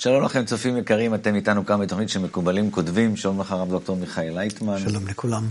שלום 0.00 0.24
לכם, 0.24 0.44
צופים 0.44 0.76
יקרים, 0.76 1.14
אתם 1.14 1.34
איתנו 1.34 1.66
כאן 1.66 1.80
בתוכנית 1.80 2.08
שמקובלים 2.08 2.70
כותבים, 2.70 3.16
שלום 3.16 3.40
לך 3.40 3.52
הרב 3.52 3.70
דוקטור 3.70 3.96
מיכאל 3.96 4.34
לייטמן. 4.34 4.78
שלום 4.78 5.06
לכולם. 5.08 5.48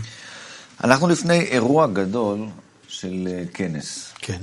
אנחנו 0.84 1.08
לפני 1.08 1.40
אירוע 1.40 1.86
גדול 1.86 2.46
של 2.88 3.28
אה, 3.30 3.42
כנס. 3.54 4.12
כן. 4.18 4.38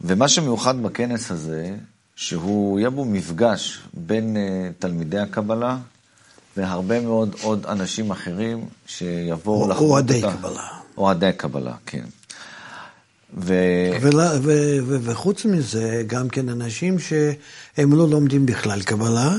ומה 0.00 0.28
שמיוחד 0.28 0.82
בכנס 0.82 1.30
הזה, 1.30 1.76
שהוא 2.16 2.78
יהיה 2.78 2.90
בו 2.90 3.04
מפגש 3.04 3.80
בין 3.94 4.36
uh, 4.36 4.72
תלמידי 4.78 5.18
הקבלה 5.18 5.78
והרבה 6.56 7.00
מאוד 7.00 7.36
עוד 7.42 7.66
אנשים 7.66 8.10
אחרים 8.10 8.68
שיבואו 8.86 9.68
לחוות 9.70 9.90
אוהדי 9.90 10.22
קבלה. 10.22 10.66
אוהדי 10.96 11.30
קבלה, 11.36 11.74
כן. 11.86 12.04
ו... 13.34 13.54
ו... 14.00 14.10
ו... 14.42 14.96
וחוץ 15.02 15.44
מזה, 15.44 16.02
גם 16.06 16.28
כן 16.28 16.48
אנשים 16.48 16.98
שהם 16.98 17.92
לא 17.92 18.08
לומדים 18.08 18.46
בכלל 18.46 18.82
קבלה, 18.82 19.34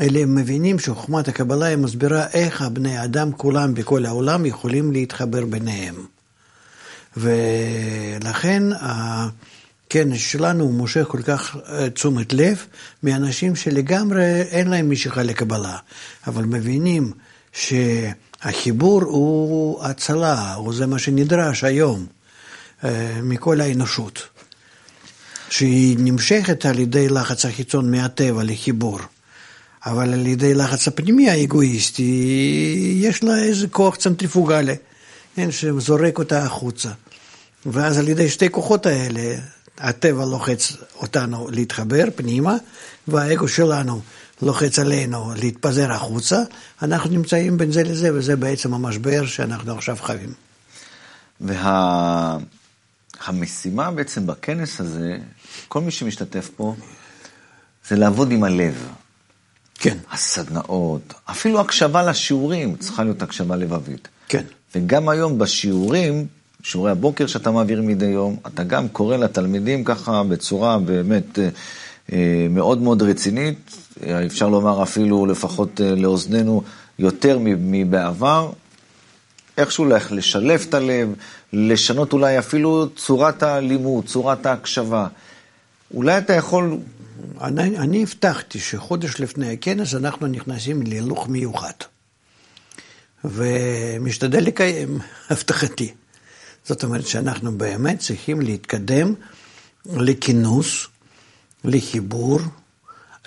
אלא 0.00 0.18
הם 0.18 0.34
מבינים 0.34 0.78
שחוכמת 0.78 1.28
הקבלה 1.28 1.66
היא 1.66 1.76
מסבירה 1.76 2.26
איך 2.32 2.62
הבני 2.62 3.04
אדם 3.04 3.32
כולם 3.32 3.74
בכל 3.74 4.06
העולם 4.06 4.46
יכולים 4.46 4.92
להתחבר 4.92 5.44
ביניהם. 5.44 5.94
ולכן 7.16 8.62
הכנס 8.80 10.20
שלנו 10.20 10.64
הוא 10.64 10.74
מושך 10.74 11.04
כל 11.08 11.22
כך 11.22 11.56
אה, 11.68 11.90
תשומת 11.90 12.32
לב 12.32 12.66
מאנשים 13.02 13.56
שלגמרי 13.56 14.42
אין 14.42 14.68
להם 14.68 14.90
משיכה 14.90 15.22
לקבלה, 15.22 15.76
אבל 16.26 16.44
מבינים 16.44 17.12
שהחיבור 17.52 19.02
הוא 19.02 19.84
הצלה, 19.84 20.54
או 20.54 20.72
זה 20.72 20.86
מה 20.86 20.98
שנדרש 20.98 21.64
היום. 21.64 22.06
אה, 22.84 23.18
מכל 23.22 23.60
האנושות, 23.60 24.28
שהיא 25.50 25.96
נמשכת 26.00 26.66
על 26.66 26.78
ידי 26.78 27.08
לחץ 27.08 27.44
החיצון 27.44 27.90
מהטבע 27.90 28.42
לחיבור, 28.42 28.98
אבל 29.86 30.12
על 30.12 30.26
ידי 30.26 30.54
לחץ 30.54 30.88
הפנימי 30.88 31.30
האגואיסטי, 31.30 32.98
יש 33.00 33.22
לה 33.22 33.36
איזה 33.36 33.68
כוח 33.68 33.96
צנטריפוגלי, 33.96 34.76
כן, 35.36 35.50
שזורק 35.50 36.18
אותה 36.18 36.42
החוצה. 36.42 36.90
ואז 37.66 37.98
על 37.98 38.08
ידי 38.08 38.28
שתי 38.28 38.50
כוחות 38.50 38.86
האלה, 38.86 39.34
הטבע 39.78 40.24
לוחץ 40.24 40.72
אותנו 40.96 41.48
להתחבר 41.50 42.04
פנימה, 42.16 42.56
והאגו 43.08 43.48
שלנו 43.48 44.00
לוחץ 44.42 44.78
עלינו 44.78 45.32
להתפזר 45.36 45.92
החוצה, 45.92 46.40
אנחנו 46.82 47.10
נמצאים 47.10 47.56
בין 47.56 47.72
זה 47.72 47.82
לזה, 47.82 48.14
וזה 48.14 48.36
בעצם 48.36 48.74
המשבר 48.74 49.26
שאנחנו 49.26 49.72
עכשיו 49.72 49.96
חווים. 50.00 50.32
וה... 51.40 52.38
המשימה 53.24 53.90
בעצם 53.90 54.26
בכנס 54.26 54.80
הזה, 54.80 55.18
כל 55.68 55.80
מי 55.80 55.90
שמשתתף 55.90 56.50
פה, 56.56 56.74
זה 57.88 57.96
לעבוד 57.96 58.30
עם 58.30 58.44
הלב. 58.44 58.88
כן. 59.74 59.98
הסדנאות, 60.12 61.14
אפילו 61.24 61.60
הקשבה 61.60 62.02
לשיעורים, 62.02 62.76
צריכה 62.76 63.04
להיות 63.04 63.22
הקשבה 63.22 63.56
לבבית. 63.56 64.08
כן. 64.28 64.44
וגם 64.74 65.08
היום 65.08 65.38
בשיעורים, 65.38 66.26
שיעורי 66.62 66.90
הבוקר 66.90 67.26
שאתה 67.26 67.50
מעביר 67.50 67.82
מדי 67.82 68.06
יום, 68.06 68.36
אתה 68.46 68.62
גם 68.62 68.88
קורא 68.88 69.16
לתלמידים 69.16 69.84
ככה 69.84 70.22
בצורה 70.22 70.78
באמת 70.78 71.38
אה, 71.38 71.48
אה, 72.12 72.46
מאוד 72.50 72.82
מאוד 72.82 73.02
רצינית, 73.02 73.76
אפשר 74.26 74.48
לומר 74.48 74.82
אפילו 74.82 75.26
לפחות 75.26 75.80
אה, 75.80 75.94
לאוזנינו 75.94 76.62
יותר 76.98 77.38
מבעבר, 77.42 78.50
איכשהו 79.58 79.84
לשלב 80.10 80.64
את 80.68 80.74
הלב, 80.74 81.14
לשנות 81.52 82.12
אולי 82.12 82.38
אפילו 82.38 82.88
צורת 82.96 83.42
הלימוד, 83.42 84.06
צורת 84.06 84.46
ההקשבה. 84.46 85.06
אולי 85.94 86.18
אתה 86.18 86.32
יכול... 86.32 86.76
אני, 87.40 87.78
אני 87.78 88.02
הבטחתי 88.02 88.60
שחודש 88.60 89.20
לפני 89.20 89.52
הכנס 89.52 89.94
אנחנו 89.94 90.26
נכנסים 90.26 90.82
להילוך 90.82 91.28
מיוחד. 91.28 91.72
ומשתדל 93.24 94.40
לקיים 94.40 94.98
הבטחתי. 95.30 95.92
זאת 96.64 96.84
אומרת 96.84 97.06
שאנחנו 97.06 97.58
באמת 97.58 97.98
צריכים 97.98 98.40
להתקדם 98.40 99.14
לכינוס, 99.86 100.86
לחיבור, 101.64 102.40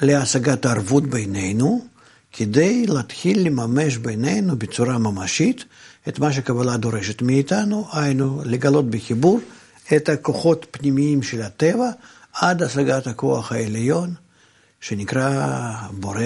להשגת 0.02 0.66
הערבות 0.66 1.06
בינינו, 1.06 1.86
כדי 2.34 2.86
להתחיל 2.88 3.46
לממש 3.46 3.98
בינינו 3.98 4.56
בצורה 4.58 4.98
ממשית 4.98 5.66
את 6.08 6.20
מה 6.20 6.34
שקבלה 6.34 6.78
דורשת 6.78 7.22
מאיתנו, 7.22 7.88
היינו 7.92 8.42
לגלות 8.46 8.90
בחיבור 8.90 9.40
את 9.96 10.10
הכוחות 10.10 10.66
פנימיים 10.72 11.24
של 11.24 11.42
הטבע 11.42 11.90
עד 12.34 12.64
השגת 12.64 13.08
הכוח 13.08 13.52
העליון, 13.52 14.14
שנקרא 14.82 15.72
בורא, 15.92 16.24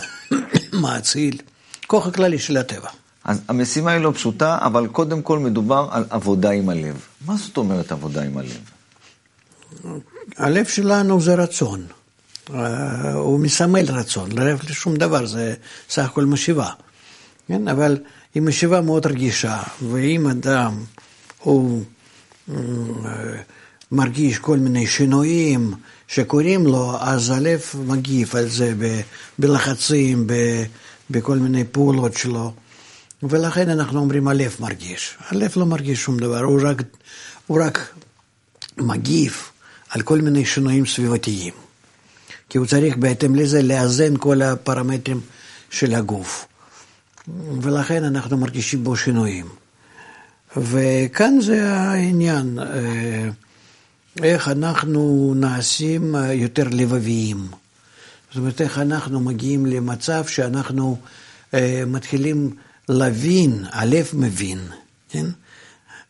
מאציל, 0.82 1.38
כוח 1.86 2.06
הכללי 2.06 2.38
של 2.38 2.56
הטבע. 2.56 2.88
אז 3.24 3.40
המשימה 3.48 3.90
היא 3.90 4.00
לא 4.00 4.12
פשוטה, 4.14 4.58
אבל 4.60 4.86
קודם 4.86 5.22
כל 5.22 5.38
מדובר 5.38 5.88
על 5.90 6.04
עבודה 6.10 6.50
עם 6.50 6.68
הלב. 6.68 7.06
מה 7.26 7.36
זאת 7.36 7.56
אומרת 7.56 7.92
עבודה 7.92 8.22
עם 8.22 8.38
הלב? 8.38 8.60
הלב 10.36 10.66
שלנו 10.66 11.20
זה 11.20 11.34
רצון. 11.34 11.86
אה, 12.54 13.12
הוא 13.12 13.40
מסמל 13.40 13.84
רצון, 13.88 14.32
ללב 14.32 14.60
לשום 14.70 14.96
דבר, 14.96 15.26
זה 15.26 15.54
סך 15.90 16.04
הכל 16.04 16.24
משיבה. 16.24 16.70
כן? 17.48 17.68
אבל 17.68 17.98
היא 18.34 18.42
משיבה 18.42 18.80
מאוד 18.80 19.06
רגישה, 19.06 19.62
ואם 19.90 20.26
אדם 20.26 20.84
הוא 21.38 21.82
אה, 22.50 22.54
מרגיש 23.92 24.38
כל 24.38 24.58
מיני 24.58 24.86
שינויים 24.86 25.74
שקורים 26.08 26.66
לו, 26.66 26.96
אז 27.00 27.30
הלב 27.30 27.62
מגיב 27.86 28.36
על 28.36 28.48
זה 28.48 28.74
ב, 28.78 29.00
בלחצים, 29.38 30.26
ב, 30.26 30.34
בכל 31.10 31.36
מיני 31.38 31.64
פעולות 31.72 32.16
שלו. 32.16 32.52
ולכן 33.22 33.68
אנחנו 33.70 34.00
אומרים 34.00 34.28
הלב 34.28 34.56
מרגיש. 34.60 35.16
הלב 35.28 35.52
לא 35.56 35.66
מרגיש 35.66 36.02
שום 36.02 36.18
דבר, 36.18 36.40
הוא 36.40 36.60
רק, 36.64 36.82
הוא 37.46 37.62
רק 37.64 37.94
מגיב 38.76 39.36
על 39.88 40.02
כל 40.02 40.20
מיני 40.20 40.44
שינויים 40.44 40.86
סביבתיים. 40.86 41.52
כי 42.48 42.58
הוא 42.58 42.66
צריך 42.66 42.96
בהתאם 42.96 43.34
לזה 43.34 43.62
לאזן 43.62 44.16
כל 44.16 44.42
הפרמטרים 44.42 45.20
של 45.70 45.94
הגוף. 45.94 46.46
ולכן 47.62 48.04
אנחנו 48.04 48.36
מרגישים 48.36 48.84
בו 48.84 48.96
שינויים. 48.96 49.46
וכאן 50.56 51.40
זה 51.40 51.72
העניין, 51.72 52.58
אה, 52.58 53.28
איך 54.22 54.48
אנחנו 54.48 55.32
נעשים 55.36 56.14
יותר 56.32 56.64
לבביים. 56.70 57.46
זאת 58.28 58.36
אומרת, 58.36 58.60
איך 58.60 58.78
אנחנו 58.78 59.20
מגיעים 59.20 59.66
למצב 59.66 60.26
שאנחנו 60.26 60.96
אה, 61.54 61.82
מתחילים 61.86 62.50
להבין, 62.88 63.64
הלב 63.72 64.10
מבין, 64.12 64.58
כן? 65.08 65.26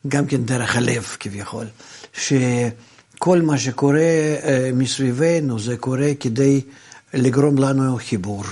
גם 0.09 0.27
כן 0.27 0.45
דרך 0.45 0.77
הלב 0.77 1.17
כביכול, 1.21 1.67
שכל 2.13 3.43
מה 3.43 3.59
שקורה 3.59 4.01
אה, 4.01 4.71
מסביבנו 4.75 5.59
זה 5.59 5.77
קורה 5.77 6.11
כדי 6.21 6.61
לגרום 7.15 7.59
לנו 7.59 7.99
חיבור. 8.09 8.45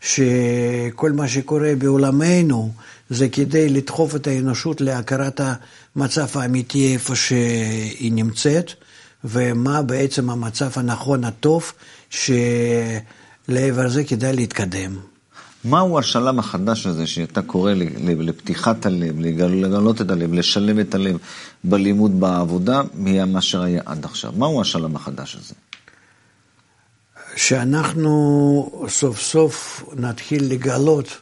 שכל 0.00 1.12
מה 1.12 1.28
שקורה 1.28 1.72
בעולמנו 1.78 2.72
זה 3.10 3.28
כדי 3.28 3.68
לדחוף 3.68 4.16
את 4.16 4.26
האנושות 4.26 4.80
להכרת 4.80 5.40
המצב 5.96 6.26
האמיתי 6.34 6.92
איפה 6.92 7.16
שהיא 7.16 8.12
נמצאת, 8.12 8.70
ומה 9.24 9.82
בעצם 9.82 10.30
המצב 10.30 10.70
הנכון, 10.76 11.24
הטוב, 11.24 11.72
שלעבר 12.10 13.88
זה 13.88 14.04
כדאי 14.04 14.36
להתקדם. 14.36 14.96
מהו 15.64 15.98
השלם 15.98 16.38
החדש 16.38 16.86
הזה 16.86 17.06
שאתה 17.06 17.42
קורא 17.42 17.72
לפתיחת 18.04 18.86
הלב, 18.86 19.20
לגלות 19.20 20.00
את 20.00 20.10
הלב, 20.10 20.32
לשלם 20.32 20.80
את 20.80 20.94
הלב 20.94 21.16
בלימוד, 21.64 22.20
בעבודה, 22.20 22.82
ממה 22.94 23.40
שהיה 23.40 23.82
עד 23.86 24.04
עכשיו? 24.04 24.32
מהו 24.36 24.60
השלם 24.60 24.96
החדש 24.96 25.36
הזה? 25.36 25.54
שאנחנו 27.36 28.86
סוף 28.88 29.20
סוף 29.20 29.84
נתחיל 29.96 30.52
לגלות 30.52 31.18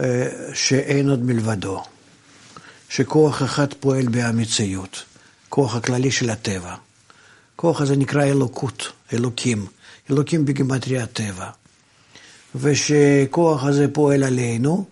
אה, 0.00 0.28
שאין 0.54 1.08
עוד 1.08 1.22
מלבדו, 1.22 1.82
שכוח 2.88 3.42
אחד 3.42 3.74
פועל 3.74 4.06
במציאות, 4.10 5.04
כוח 5.48 5.76
הכללי 5.76 6.10
של 6.10 6.30
הטבע. 6.30 6.74
כוח 7.56 7.80
הזה 7.80 7.96
נקרא 7.96 8.24
אלוקות, 8.24 8.92
אלוקים, 9.12 9.66
אלוקים 10.10 10.44
בגימטרי 10.44 10.98
הטבע. 10.98 11.50
ושכוח 12.54 13.64
הזה 13.64 13.86
פועל 13.92 14.24
עלינו, 14.24 14.84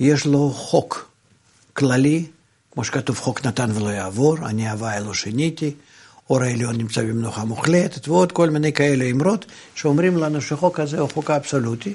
יש 0.00 0.26
לו 0.26 0.50
חוק 0.50 1.10
כללי, 1.72 2.26
כמו 2.72 2.84
שכתוב 2.84 3.18
חוק 3.18 3.46
נתן 3.46 3.70
ולא 3.74 3.88
יעבור, 3.88 4.36
אני 4.46 4.70
הווה 4.70 4.96
אלו 4.96 5.14
שיניתי, 5.14 5.74
אור 6.30 6.42
העליון 6.42 6.76
נמצא 6.76 7.02
במנוחה 7.02 7.44
מוחלטת, 7.44 8.08
ועוד 8.08 8.32
כל 8.32 8.50
מיני 8.50 8.72
כאלה 8.72 9.04
אמרות 9.04 9.44
שאומרים 9.74 10.16
לנו 10.16 10.40
שחוק 10.40 10.80
הזה 10.80 11.00
הוא 11.00 11.10
חוק 11.14 11.30
אבסולוטי, 11.30 11.94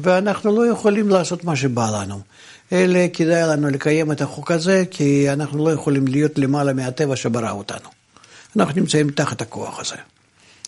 ואנחנו 0.00 0.56
לא 0.56 0.66
יכולים 0.66 1.08
לעשות 1.08 1.44
מה 1.44 1.56
שבא 1.56 1.90
לנו. 1.90 2.20
אלא 2.72 3.00
כדאי 3.12 3.42
לנו 3.42 3.68
לקיים 3.68 4.12
את 4.12 4.20
החוק 4.20 4.50
הזה, 4.50 4.84
כי 4.90 5.32
אנחנו 5.32 5.64
לא 5.64 5.72
יכולים 5.72 6.06
להיות 6.08 6.38
למעלה 6.38 6.72
מהטבע 6.72 7.16
שברא 7.16 7.50
אותנו. 7.50 7.88
אנחנו 8.56 8.80
נמצאים 8.80 9.10
תחת 9.10 9.40
הכוח 9.40 9.80
הזה. 9.80 9.96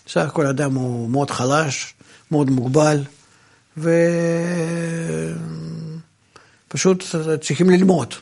סך 0.07 0.25
הכל 0.25 0.45
אדם 0.45 0.75
הוא 0.75 1.09
מאוד 1.09 1.31
חלש, 1.31 1.93
מאוד 2.31 2.49
מוגבל, 2.49 3.03
ופשוט 6.67 7.05
צריכים 7.41 7.69
ללמוד 7.69 8.13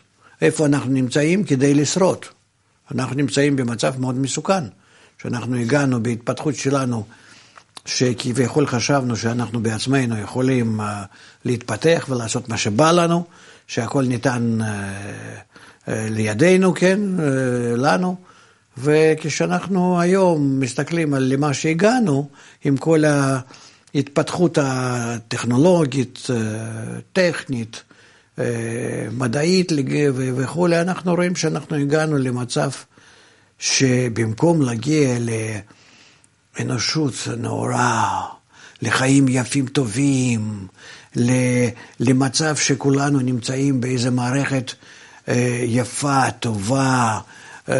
איפה 0.42 0.66
אנחנו 0.66 0.92
נמצאים 0.92 1.44
כדי 1.44 1.74
לשרוד. 1.74 2.26
אנחנו 2.92 3.16
נמצאים 3.16 3.56
במצב 3.56 4.00
מאוד 4.00 4.16
מסוכן, 4.16 4.64
שאנחנו 5.22 5.56
הגענו 5.56 6.04
בהתפתחות 6.04 6.56
שלנו, 6.56 7.04
שכביכול 7.86 8.68
חשבנו 8.68 9.16
שאנחנו 9.16 9.64
בעצמנו 9.64 10.18
יכולים 10.18 10.80
uh, 10.80 10.84
להתפתח 11.46 12.06
ולעשות 12.10 12.50
מה 12.50 12.58
שבא 12.58 12.92
לנו, 12.92 13.24
שהכל 13.68 14.04
ניתן 14.04 14.58
uh, 14.60 14.64
uh, 14.64 15.92
לידינו, 16.10 16.74
כן, 16.74 17.00
לנו. 17.78 18.16
וכשאנחנו 18.78 20.00
היום 20.02 20.60
מסתכלים 20.60 21.14
על 21.14 21.24
למה 21.24 21.54
שהגענו, 21.54 22.30
עם 22.64 22.78
כל 22.78 23.04
ההתפתחות 23.94 24.58
הטכנולוגית, 24.62 26.28
טכנית, 27.14 27.84
מדעית 29.12 29.72
וכולי, 30.16 30.82
אנחנו 30.82 31.16
רואים 31.16 31.36
שאנחנו 31.36 31.76
הגענו 31.76 32.18
למצב 32.18 32.70
שבמקום 33.60 34.62
להגיע 34.62 35.18
לאנושות 36.60 37.14
נאורה, 37.38 38.22
לחיים 38.82 39.26
יפים 39.28 39.66
טובים, 39.68 40.68
למצב 42.00 42.56
שכולנו 42.56 43.20
נמצאים 43.20 43.82
באיזה 43.82 44.12
מערכת 44.12 44.72
יפה, 45.68 46.32
טובה, 46.32 47.20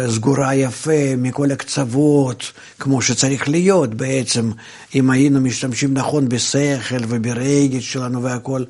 סגורה 0.08 0.54
יפה 0.54 1.16
מכל 1.18 1.50
הקצוות, 1.50 2.52
כמו 2.78 3.02
שצריך 3.02 3.48
להיות 3.48 3.94
בעצם, 3.94 4.50
אם 4.94 5.10
היינו 5.10 5.40
משתמשים 5.40 5.94
נכון 5.94 6.28
בשכל 6.28 7.04
וברגש 7.08 7.92
שלנו 7.92 8.22
והכול, 8.22 8.66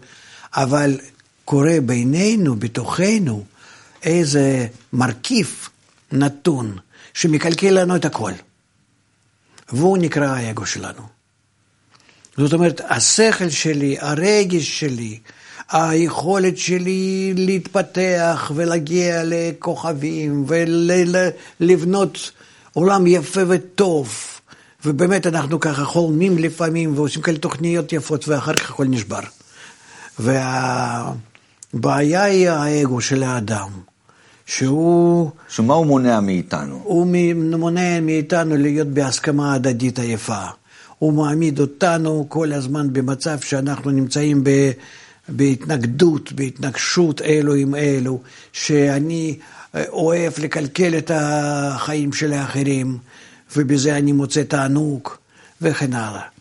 אבל 0.55 0.99
קורה 1.45 1.79
בינינו, 1.87 2.57
בתוכנו, 2.57 3.45
איזה 4.03 4.67
מרכיב 4.93 5.69
נתון 6.13 6.77
שמקלקל 7.15 7.71
לנו 7.71 7.97
את 7.97 8.05
הכל. 8.05 8.33
והוא 9.73 9.99
נקרא 9.99 10.27
האגו 10.27 10.67
שלנו. 10.67 11.03
זאת 12.37 12.53
אומרת, 12.53 12.81
השכל 12.89 13.49
שלי, 13.49 13.97
הרגש 14.01 14.81
שלי, 14.81 15.19
היכולת 15.71 16.59
שלי 16.59 17.35
להתפתח 17.37 18.53
ולהגיע 18.55 19.23
לכוכבים 19.25 20.45
ולבנות 20.49 22.31
עולם 22.73 23.07
יפה 23.07 23.41
וטוב. 23.49 24.15
ובאמת 24.85 25.27
אנחנו 25.27 25.61
ככה 25.61 25.85
חולמים 25.85 26.39
לפעמים 26.39 26.99
ועושים 26.99 27.23
כאלה 27.23 27.39
תוכניות 27.39 27.93
יפות 27.93 28.29
ואחר 28.29 28.55
כך 28.55 28.71
הכל 28.71 28.85
נשבר. 28.85 29.21
והבעיה 31.75 32.23
היא 32.23 32.51
האגו 32.51 33.01
של 33.01 33.23
האדם, 33.23 33.69
שהוא... 34.47 35.31
שמה 35.49 35.75
הוא 35.75 35.87
מונע 35.87 36.21
מאיתנו? 36.21 36.81
הוא 36.85 37.07
מונע 37.59 38.01
מאיתנו 38.01 38.57
להיות 38.57 38.89
בהסכמה 38.89 39.55
הדדית 39.55 39.99
היפה. 39.99 40.45
הוא 40.99 41.13
מעמיד 41.13 41.61
אותנו 41.61 42.27
כל 42.29 42.53
הזמן 42.53 42.93
במצב 42.93 43.41
שאנחנו 43.41 43.91
נמצאים 43.91 44.45
ב... 44.45 44.71
בהתנגדות, 45.29 46.33
בהתנגשות 46.33 47.23
אלו 47.23 47.55
עם 47.55 47.75
אלו, 47.75 48.21
שאני 48.53 49.39
אה, 49.75 49.85
אוהב 49.89 50.33
לקלקל 50.39 50.99
את 50.99 51.11
החיים 51.15 52.13
של 52.13 52.33
האחרים, 52.33 52.99
ובזה 53.57 53.97
אני 53.97 54.13
מוצא 54.13 54.43
תענוג, 54.43 55.09
וכן 55.63 55.93
הלאה. 55.93 56.32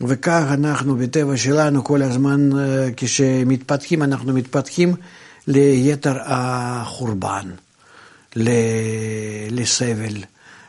וכך 0.00 0.44
אנחנו 0.50 0.96
בטבע 0.96 1.36
שלנו 1.36 1.84
כל 1.84 2.02
הזמן, 2.02 2.58
אה, 2.58 2.88
כשמתפתחים, 2.96 4.02
אנחנו 4.02 4.32
מתפתחים 4.32 4.94
ליתר 5.46 6.16
החורבן, 6.24 7.50
לסבל, 9.50 10.14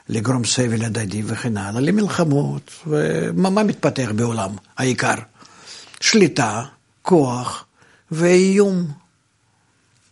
לגרום 0.10 0.45
סבל 0.45 0.86
הדדי 0.86 1.22
וכן 1.25 1.57
הלאה, 1.57 1.81
למלחמות, 1.81 2.72
ומה 2.88 3.63
מתפתח 3.63 4.12
בעולם? 4.16 4.51
העיקר, 4.77 5.16
שליטה, 6.00 6.63
כוח 7.01 7.66
ואיום. 8.12 8.88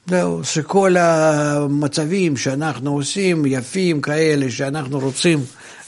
זהו, 0.07 0.43
שכל 0.43 0.97
המצבים 0.97 2.37
שאנחנו 2.37 2.93
עושים, 2.93 3.45
יפים 3.45 4.01
כאלה, 4.01 4.51
שאנחנו 4.51 4.99
רוצים, 4.99 5.39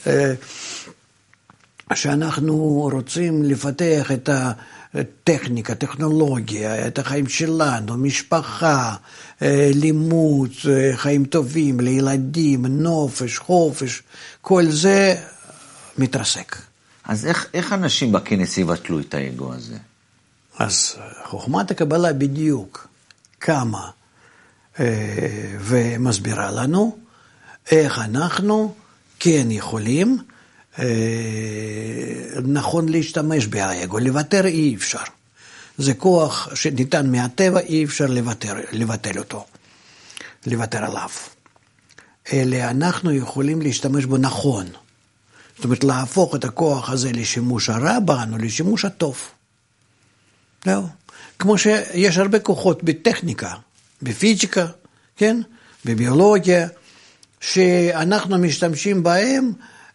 אה, 0.06 0.34
שאנחנו 1.94 2.88
רוצים 2.92 3.42
לפתח 3.42 4.12
את 4.12 4.30
הטכניקה, 4.94 5.74
טכנולוגיה, 5.74 6.86
את 6.86 6.98
החיים 6.98 7.28
שלנו, 7.28 7.96
משפחה, 7.96 8.94
אה, 9.42 9.70
לימוד, 9.74 10.50
אה, 10.68 10.96
חיים 10.96 11.24
טובים 11.24 11.80
לילדים, 11.80 12.66
נופש, 12.66 13.38
חופש, 13.38 14.02
כל 14.40 14.64
זה 14.70 15.14
מתרסק. 15.98 16.56
אז 17.04 17.26
איך, 17.26 17.46
איך 17.54 17.72
אנשים 17.72 18.12
בכנס 18.12 18.58
יבטלו 18.58 19.00
את 19.00 19.14
האגו 19.14 19.52
הזה? 19.54 19.76
אז 20.58 20.96
חוכמת 21.24 21.70
הקבלה 21.70 22.12
בדיוק 22.12 22.88
קמה 23.38 23.90
אה, 24.80 25.56
ומסבירה 25.60 26.50
לנו 26.50 26.98
איך 27.70 27.98
אנחנו 27.98 28.74
כן 29.18 29.46
יכולים 29.50 30.18
אה, 30.18 30.35
נכון 32.42 32.88
להשתמש 32.88 33.46
באגו, 33.46 33.98
לוותר 33.98 34.46
אי 34.46 34.74
אפשר. 34.74 35.02
זה 35.78 35.94
כוח 35.94 36.48
שניתן 36.54 37.12
מהטבע, 37.12 37.60
אי 37.60 37.84
אפשר 37.84 38.06
לוותר, 38.06 38.54
לבטל 38.72 39.18
אותו, 39.18 39.44
לוותר 40.46 40.84
עליו. 40.84 41.08
אלא 42.32 42.56
אנחנו 42.56 43.12
יכולים 43.12 43.62
להשתמש 43.62 44.04
בו 44.04 44.16
נכון. 44.16 44.66
זאת 45.56 45.64
אומרת, 45.64 45.84
להפוך 45.84 46.34
את 46.34 46.44
הכוח 46.44 46.90
הזה 46.90 47.12
לשימוש 47.12 47.68
הרע 47.68 47.98
בנו, 47.98 48.38
לשימוש 48.38 48.84
הטוב. 48.84 49.18
זהו. 50.64 50.86
כמו 51.38 51.58
שיש 51.58 52.16
הרבה 52.16 52.38
כוחות 52.38 52.82
בטכניקה, 52.82 53.54
בפיזיקה, 54.02 54.66
כן? 55.16 55.40
בביולוגיה, 55.84 56.68
שאנחנו 57.40 58.38
משתמשים 58.38 59.02
בהם, 59.02 59.52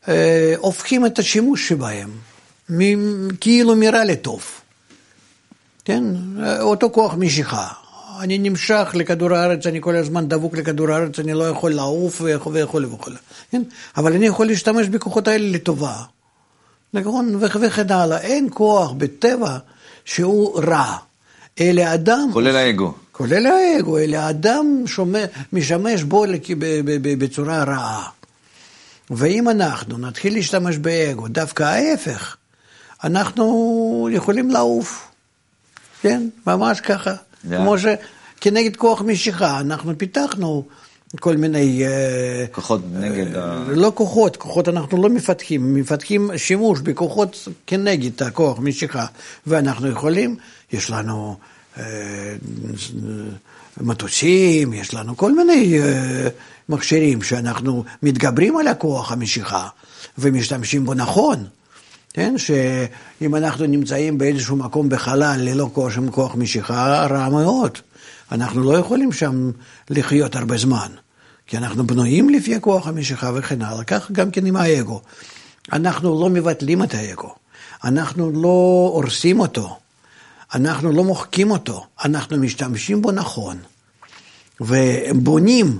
אה, 0.08 0.54
הופכים 0.58 1.06
את 1.06 1.20
השימוש 1.20 1.68
שבהם, 1.68 2.10
כאילו 3.40 3.76
מרע 3.76 4.06
לטוב. 4.06 4.44
כן? 5.86 6.04
אותו 6.60 6.90
כוח 6.90 7.14
משיכה. 7.14 7.68
אני 8.20 8.38
נמשך 8.38 8.92
לכדור 8.94 9.34
הארץ, 9.34 9.68
אני 9.68 9.82
כל 9.82 9.96
הזמן 9.96 10.28
דבוק 10.28 10.58
לכדור 10.58 10.92
הארץ, 10.92 11.20
אני 11.20 11.34
לא 11.34 11.50
יכול 11.50 11.74
לעוף 11.74 12.22
וכו' 12.26 12.54
וכו'. 12.54 13.12
כן? 13.52 13.62
אבל 13.98 14.14
אני 14.14 14.26
יכול 14.26 14.48
להשתמש 14.48 14.88
בכוחות 14.88 15.28
האלה 15.28 15.50
לטובה. 15.50 15.96
נכון? 16.94 17.36
וכן 17.40 17.92
הלאה. 17.92 18.18
אין 18.18 18.48
כוח 18.54 18.92
בטבע 18.92 19.58
שהוא 20.06 20.62
רע, 20.64 20.98
אלא 21.60 21.94
אדם... 21.94 22.30
כולל 22.34 22.56
האגו. 22.56 22.94
כולל 23.12 23.48
האגו, 23.48 23.98
אלא 23.98 24.30
אדם 24.30 24.84
שומע, 24.86 25.26
משמש 25.54 26.04
בו 26.04 26.26
בצורה 27.02 27.64
רעה. 27.64 28.10
ואם 29.12 29.50
אנחנו 29.50 29.98
נתחיל 29.98 30.34
להשתמש 30.34 30.78
באגו, 30.78 31.28
דווקא 31.28 31.64
ההפך, 31.64 32.38
אנחנו 33.04 34.10
יכולים 34.12 34.50
לעוף, 34.50 35.08
כן? 36.02 36.30
ממש 36.48 36.82
ככה. 36.82 37.12
Yeah. 37.12 37.48
כמו 37.48 37.76
שכנגד 37.78 38.76
כוח 38.76 39.02
משיכה, 39.02 39.60
אנחנו 39.60 39.98
פיתחנו 39.98 40.64
כל 41.20 41.38
מיני... 41.38 41.86
אה, 41.86 42.46
כוחות 42.52 42.82
נגד 42.94 43.36
ה... 43.36 43.64
לא 43.68 43.92
כוחות, 43.96 44.38
כוחות 44.38 44.70
אנחנו 44.70 45.04
לא 45.04 45.10
מפתחים, 45.10 45.74
מפתחים 45.74 46.32
שימוש 46.38 46.80
בכוחות 46.80 47.48
כנגד 47.68 48.24
הכוח 48.24 48.60
משיכה, 48.60 49.06
ואנחנו 49.48 49.88
יכולים, 49.88 50.36
יש 50.74 50.90
לנו 50.90 51.38
אה, 51.78 51.84
מטוסים, 53.78 54.74
יש 54.74 54.94
לנו 54.94 55.18
כל 55.18 55.36
מיני 55.36 55.80
אה, 55.80 56.28
מכשירים 56.70 57.22
שאנחנו 57.22 57.84
מתגברים 58.04 58.58
על 58.58 58.68
הכוח 58.68 59.12
המשיכה 59.12 59.68
ומשתמשים 60.18 60.86
בו 60.86 60.94
נכון. 60.94 61.46
כן, 62.14 62.38
שאם 62.38 63.36
אנחנו 63.36 63.66
נמצאים 63.66 64.18
באיזשהו 64.18 64.56
מקום 64.56 64.90
בחלל 64.90 65.38
ללא 65.40 65.70
כוח, 65.74 65.94
כוח 66.12 66.36
משיכה, 66.36 67.08
רע 67.10 67.30
מאוד. 67.30 67.78
אנחנו 68.32 68.64
לא 68.64 68.78
יכולים 68.78 69.12
שם 69.12 69.52
לחיות 69.90 70.36
הרבה 70.36 70.58
זמן. 70.58 70.92
כי 71.48 71.58
אנחנו 71.58 71.88
בנויים 71.88 72.30
לפי 72.30 72.56
הכוח 72.56 72.88
המשיכה 72.88 73.32
וכן 73.36 73.62
הלאה, 73.62 73.84
כך 73.84 74.12
גם 74.12 74.32
כן 74.32 74.46
עם 74.46 74.56
האגו. 74.56 75.02
אנחנו 75.74 76.22
לא 76.22 76.30
מבטלים 76.30 76.84
את 76.84 76.94
האגו, 76.94 77.36
אנחנו 77.84 78.32
לא 78.32 78.92
הורסים 78.94 79.40
אותו, 79.40 79.78
אנחנו 80.56 80.92
לא 80.92 81.04
מוחקים 81.04 81.52
אותו, 81.52 81.86
אנחנו 82.06 82.38
משתמשים 82.38 83.02
בו 83.02 83.12
נכון, 83.12 83.58
ובונים 84.62 85.80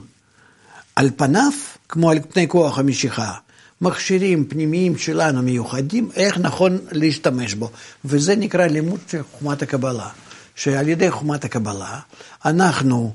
על 1.02 1.10
פניו, 1.16 1.52
כמו 1.90 2.12
על 2.12 2.20
פני 2.30 2.48
כוח 2.48 2.80
המשיכה, 2.80 3.34
מכשירים 3.82 4.46
פנימיים 4.46 4.98
שלנו 4.98 5.42
מיוחדים, 5.42 6.10
איך 6.16 6.38
נכון 6.38 6.78
להשתמש 6.92 7.54
בו. 7.54 7.70
וזה 8.06 8.36
נקרא 8.36 8.66
לימוד 8.66 9.00
של 9.08 9.24
חוכמת 9.32 9.62
הקבלה. 9.62 10.10
שעל 10.56 10.90
ידי 10.90 11.12
חוכמת 11.12 11.46
הקבלה 11.46 12.00
אנחנו 12.46 13.14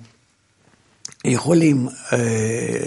יכולים 1.24 1.88
אה, 2.12 2.18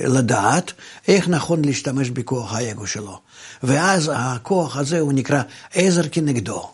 לדעת 0.08 0.72
איך 1.08 1.27
נכון 1.27 1.65
להשתמש 1.65 2.10
בכוח 2.10 2.53
האגו 2.53 2.88
שלו. 2.88 3.20
ואז 3.63 4.12
הכוח 4.15 4.77
הזה 4.77 5.00
הוא 5.00 5.13
נקרא 5.13 5.41
עזר 5.74 6.08
כנגדו. 6.12 6.70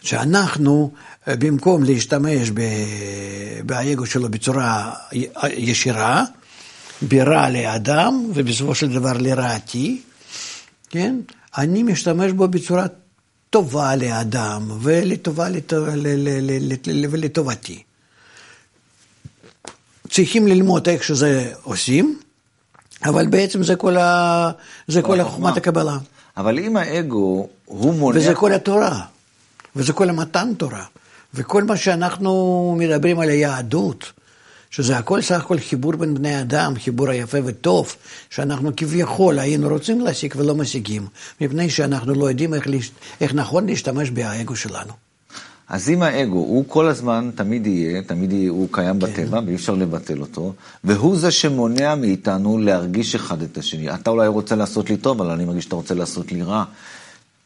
שאנחנו, 0.00 0.92
אה, 1.28 1.36
במקום 1.36 1.84
להשתמש 1.84 2.50
באגו 3.64 4.06
שלו 4.06 4.28
בצורה 4.28 4.92
ישירה, 5.50 6.24
ברע 7.02 7.50
לאדם, 7.50 8.30
ובסופו 8.34 8.74
של 8.74 8.92
דבר 8.92 9.12
לרעתי, 9.12 10.02
כן? 10.90 11.16
אני 11.58 11.82
משתמש 11.82 12.32
בו 12.32 12.48
בצורה 12.48 12.86
טובה 13.50 13.96
לאדם 13.96 14.70
ולטובה 14.80 15.48
ולטובתי. 17.10 17.82
צריכים 20.10 20.46
ללמוד 20.46 20.88
איך 20.88 21.04
שזה 21.04 21.52
עושים, 21.62 22.18
אבל 23.04 23.26
בעצם 23.26 23.62
זה 23.62 23.76
כל, 23.76 23.96
ה... 23.96 24.50
זה 24.88 25.02
כל 25.02 25.20
החוכמת 25.20 25.56
הקבלה. 25.56 25.98
אבל 26.36 26.58
אם 26.58 26.76
האגו 26.76 27.48
הוא 27.64 27.94
מונע... 27.94 28.18
וזה 28.18 28.34
כל 28.34 28.52
התורה, 28.52 29.00
וזה 29.76 29.92
כל 29.92 30.08
המתן 30.08 30.52
תורה, 30.54 30.84
וכל 31.34 31.64
מה 31.64 31.76
שאנחנו 31.76 32.74
מדברים 32.78 33.20
על 33.20 33.28
היהדות, 33.28 34.12
שזה 34.70 34.98
הכל 34.98 35.22
סך 35.22 35.40
הכל 35.40 35.58
חיבור 35.58 35.96
בין 35.96 36.14
בני 36.14 36.40
אדם, 36.40 36.74
חיבור 36.74 37.10
היפה 37.10 37.38
וטוב, 37.44 37.94
שאנחנו 38.30 38.70
כביכול 38.76 39.38
היינו 39.38 39.68
רוצים 39.68 40.00
להשיג 40.00 40.34
ולא 40.36 40.54
משיגים, 40.54 41.06
מפני 41.40 41.70
שאנחנו 41.70 42.14
לא 42.14 42.28
יודעים 42.28 42.54
איך, 42.54 42.66
איך 43.20 43.34
נכון 43.34 43.66
להשתמש 43.66 44.10
באגו 44.10 44.56
שלנו. 44.56 44.92
אז 45.68 45.88
אם 45.88 46.02
האגו 46.02 46.38
הוא 46.38 46.64
כל 46.68 46.88
הזמן 46.88 47.30
תמיד 47.34 47.66
יהיה, 47.66 48.02
תמיד 48.02 48.32
יהיה, 48.32 48.50
הוא 48.50 48.68
קיים 48.70 49.00
כן. 49.00 49.06
בטבע 49.06 49.40
ואי 49.46 49.54
אפשר 49.54 49.74
לבטל 49.74 50.20
אותו, 50.20 50.52
והוא 50.84 51.16
זה 51.16 51.30
שמונע 51.30 51.94
מאיתנו 51.94 52.58
להרגיש 52.58 53.14
אחד 53.14 53.42
את 53.42 53.58
השני. 53.58 53.94
אתה 53.94 54.10
אולי 54.10 54.28
רוצה 54.28 54.56
לעשות 54.56 54.90
לי 54.90 54.96
טוב, 54.96 55.22
אבל 55.22 55.30
אני 55.30 55.44
מרגיש 55.44 55.64
שאתה 55.64 55.76
רוצה 55.76 55.94
לעשות 55.94 56.32
לי 56.32 56.42
רע. 56.42 56.64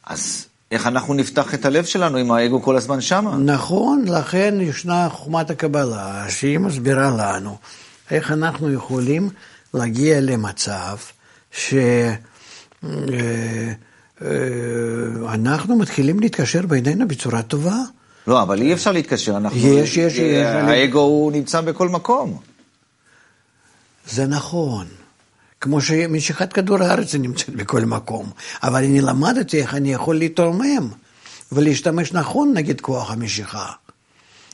אז 0.06 0.46
איך 0.70 0.86
אנחנו 0.86 1.14
נפתח 1.14 1.54
את 1.54 1.64
הלב 1.64 1.84
שלנו 1.84 2.20
אם 2.20 2.32
האגו 2.32 2.62
כל 2.62 2.76
הזמן 2.76 3.00
שמה? 3.00 3.36
נכון, 3.36 4.04
לכן 4.08 4.54
ישנה 4.60 5.08
חוכמת 5.08 5.50
הקבלה, 5.50 6.24
שהיא 6.28 6.58
מסבירה 6.58 7.10
לנו 7.18 7.56
איך 8.10 8.32
אנחנו 8.32 8.72
יכולים 8.72 9.30
להגיע 9.74 10.20
למצב 10.20 10.96
שאנחנו 11.50 11.90
אה, 14.22 15.72
אה, 15.72 15.76
מתחילים 15.76 16.20
להתקשר 16.20 16.66
בינינו 16.66 17.08
בצורה 17.08 17.42
טובה. 17.42 17.76
לא, 18.26 18.42
אבל 18.42 18.60
אי 18.60 18.72
אפשר 18.72 18.92
להתקשר, 18.92 19.36
אנחנו... 19.36 19.58
יש, 19.58 19.96
יש, 19.96 20.16
יש. 20.16 20.46
האגו 20.46 21.00
הוא 21.00 21.32
נמצא 21.32 21.60
בכל 21.60 21.88
מקום. 21.88 22.38
זה 24.06 24.26
נכון. 24.26 24.86
כמו 25.60 25.80
שמשיכת 25.80 26.52
כדור 26.52 26.82
הארץ 26.82 27.14
נמצאת 27.14 27.50
בכל 27.50 27.80
מקום. 27.80 28.30
אבל 28.62 28.84
אני 28.84 29.00
למדתי 29.00 29.60
איך 29.60 29.74
אני 29.74 29.92
יכול 29.92 30.18
להתרומם 30.18 30.88
ולהשתמש 31.52 32.12
נכון 32.12 32.52
נגד 32.54 32.80
כוח 32.80 33.10
המשיכה. 33.10 33.72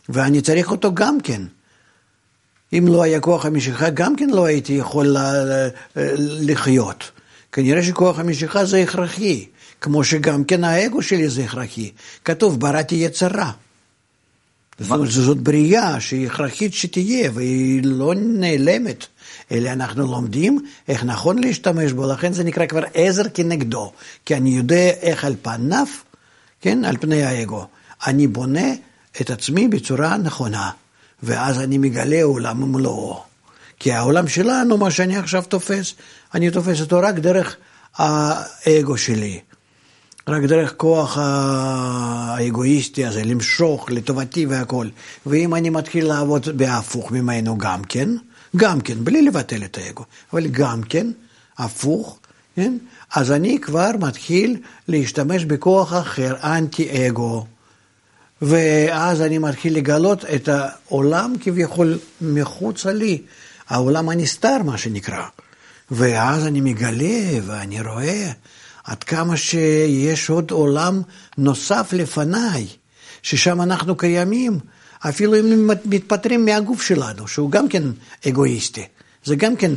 ואני 0.09 0.41
צריך 0.41 0.71
אותו 0.71 0.95
גם 0.95 1.21
כן. 1.21 1.43
אם 2.73 2.85
לא 2.89 3.03
היה 3.03 3.21
כוח 3.21 3.47
המשיכה, 3.47 3.91
גם 3.91 4.17
כן 4.17 4.31
לא 4.31 4.47
הייתי 4.47 4.73
יכול 4.73 5.17
לחיות. 6.41 7.11
כנראה 7.53 7.83
שכוח 7.83 8.19
המשיכה 8.19 8.65
זה 8.65 8.83
הכרחי, 8.83 9.47
כמו 9.81 10.05
שגם 10.05 10.45
כן 10.45 10.65
האגו 10.65 11.03
שלי 11.03 11.29
זה 11.29 11.45
הכרחי. 11.45 11.93
כתוב, 12.25 12.61
בראתי 12.61 12.95
יצרה. 12.95 13.53
זאת, 14.79 15.11
זאת 15.11 15.39
בריאה 15.39 16.01
שהיא 16.01 16.27
הכרחית 16.27 16.75
שתהיה, 16.75 17.31
והיא 17.35 17.81
לא 17.85 18.15
נעלמת. 18.17 19.07
אלא 19.53 19.71
אנחנו 19.71 20.07
לומדים 20.07 20.59
איך 20.89 21.05
נכון 21.05 21.39
להשתמש 21.39 21.93
בו, 21.93 22.07
לכן 22.07 22.33
זה 22.33 22.45
נקרא 22.45 22.67
כבר 22.67 22.83
עזר 22.95 23.23
כנגדו, 23.35 23.93
כי 24.25 24.37
אני 24.37 24.51
יודע 24.51 24.91
איך 24.91 25.25
על 25.25 25.35
פניו, 25.43 25.87
כן, 26.61 26.85
על 26.85 26.97
פני 26.97 27.23
האגו, 27.23 27.67
אני 28.07 28.27
בונה 28.27 28.73
את 29.21 29.31
עצמי 29.31 29.69
בצורה 29.69 30.17
נכונה, 30.17 30.71
ואז 31.23 31.61
אני 31.61 31.79
מגלה 31.79 32.23
עולם 32.23 32.63
ומלואו. 32.63 33.23
כי 33.79 33.93
העולם 33.93 34.29
שלנו, 34.29 34.77
מה 34.77 34.91
שאני 34.91 35.17
עכשיו 35.17 35.43
תופס, 35.49 35.95
אני 36.35 36.51
תופס 36.51 36.81
אותו 36.81 36.99
רק 36.99 37.15
דרך 37.15 37.57
האגו 37.97 38.97
שלי. 38.97 39.41
רק 40.29 40.43
דרך 40.43 40.75
כוח 40.77 41.19
האגואיסטי 41.21 43.07
הזה, 43.07 43.25
למשוך 43.25 43.91
לטובתי 43.91 44.47
והכל. 44.47 44.89
ואם 45.27 45.55
אני 45.55 45.71
מתחיל 45.71 46.07
לעבוד 46.07 46.49
בהפוך 46.57 47.13
ממנו 47.13 47.59
גם 47.59 47.85
כן, 47.85 48.09
גם 48.57 48.81
כן, 48.81 49.05
בלי 49.05 49.23
לבטל 49.23 49.65
את 49.65 49.79
האגו, 49.79 50.05
אבל 50.33 50.47
גם 50.47 50.83
כן, 50.83 51.07
הפוך, 51.59 52.19
כן? 52.57 52.77
אז 53.15 53.33
אני 53.33 53.61
כבר 53.61 53.91
מתחיל 54.01 54.57
להשתמש 54.89 55.45
בכוח 55.45 55.93
אחר, 55.93 56.35
אנטי-אגו. 56.43 57.47
ואז 58.43 59.21
אני 59.21 59.39
מתחיל 59.39 59.77
לגלות 59.77 60.25
את 60.25 60.49
העולם 60.49 61.35
כביכול 61.41 61.99
מחוצה 62.21 62.93
לי, 62.93 63.23
העולם 63.69 64.09
הנסתר, 64.09 64.63
מה 64.65 64.79
שנקרא. 64.79 65.23
ואז 65.91 66.47
אני 66.47 66.61
מגלה 66.61 67.39
ואני 67.47 67.81
רואה 67.81 68.31
עד 68.87 69.05
כמה 69.05 69.37
שיש 69.37 70.31
עוד 70.31 70.51
עולם 70.51 71.03
נוסף 71.39 71.93
לפניי, 71.93 72.67
ששם 73.23 73.63
אנחנו 73.63 73.97
קיימים, 73.97 74.59
אפילו 75.01 75.41
אם 75.41 75.71
מתפטרים 75.85 76.45
מהגוף 76.45 76.83
שלנו, 76.83 77.29
שהוא 77.29 77.51
גם 77.51 77.69
כן 77.69 77.83
אגואיסטי. 78.29 78.87
זה 79.25 79.37
גם 79.37 79.57
כן 79.57 79.73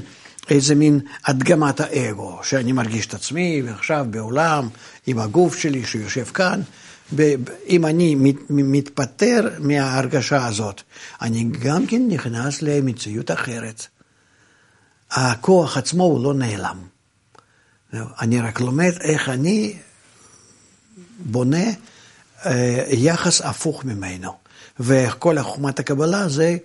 איזה 0.50 0.76
מין 0.76 1.00
הדגמת 1.26 1.80
האגו, 1.80 2.40
שאני 2.44 2.72
מרגיש 2.72 3.06
את 3.06 3.14
עצמי 3.14 3.62
ועכשיו 3.66 4.06
בעולם, 4.10 4.70
עם 5.08 5.20
הגוף 5.20 5.58
שלי 5.58 5.86
שיושב 5.86 6.26
כאן. 6.26 6.62
אם 7.68 7.86
אני 7.86 8.16
מתפטר 8.50 9.50
מההרגשה 9.60 10.46
הזאת, 10.46 10.82
אני 11.22 11.44
גם 11.60 11.86
כן 11.86 12.02
נכנס 12.08 12.62
למציאות 12.62 13.32
אחרת. 13.32 13.88
הכוח 15.12 15.78
עצמו 15.78 16.04
הוא 16.04 16.24
לא 16.24 16.34
נעלם. 16.34 16.99
אני 17.94 18.40
רק 18.40 18.60
לומד 18.60 18.92
איך 19.02 19.30
אני 19.30 19.74
בונה 21.20 21.66
אה, 22.46 22.84
יחס 22.90 23.42
הפוך 23.42 23.86
ממנו. 23.86 24.32
וכל 24.80 25.38
החוכמת 25.38 25.80
הקבלה 25.80 26.30
זה 26.30 26.58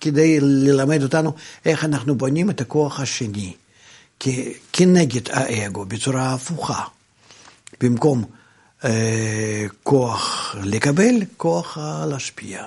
כדי 0.00 0.40
ללמד 0.40 1.02
אותנו 1.02 1.32
איך 1.64 1.84
אנחנו 1.84 2.14
בונים 2.14 2.50
את 2.50 2.60
הכוח 2.60 3.00
השני 3.00 3.52
כנגד 4.72 5.30
האגו 5.30 5.84
בצורה 5.84 6.34
הפוכה. 6.34 6.84
במקום 7.80 8.24
אה, 8.84 9.66
כוח 9.82 10.54
לקבל, 10.62 11.14
כוח 11.36 11.78
להשפיע. 12.08 12.66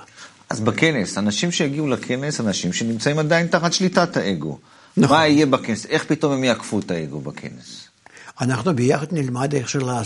אז 0.50 0.60
בכנס, 0.60 1.18
אנשים 1.18 1.52
שהגיעו 1.52 1.88
לכנס, 1.88 2.40
אנשים 2.40 2.74
שנמצאים 2.74 3.20
עדיין 3.20 3.48
תחת 3.48 3.74
שליטת 3.74 4.18
האגו. 4.18 4.58
נכון. 4.98 5.18
מה 5.18 5.28
יהיה 5.28 5.46
בכנס? 5.46 5.86
איך 5.86 6.04
פתאום 6.04 6.34
הם 6.34 6.44
יעקפו 6.44 6.80
את 6.80 6.92
האגו 6.92 7.22
בכנס? 7.22 7.87
אנחנו 8.42 8.76
ביחד 8.76 9.08
נלמד 9.12 9.56
איך, 9.56 9.70
שלה, 9.70 10.02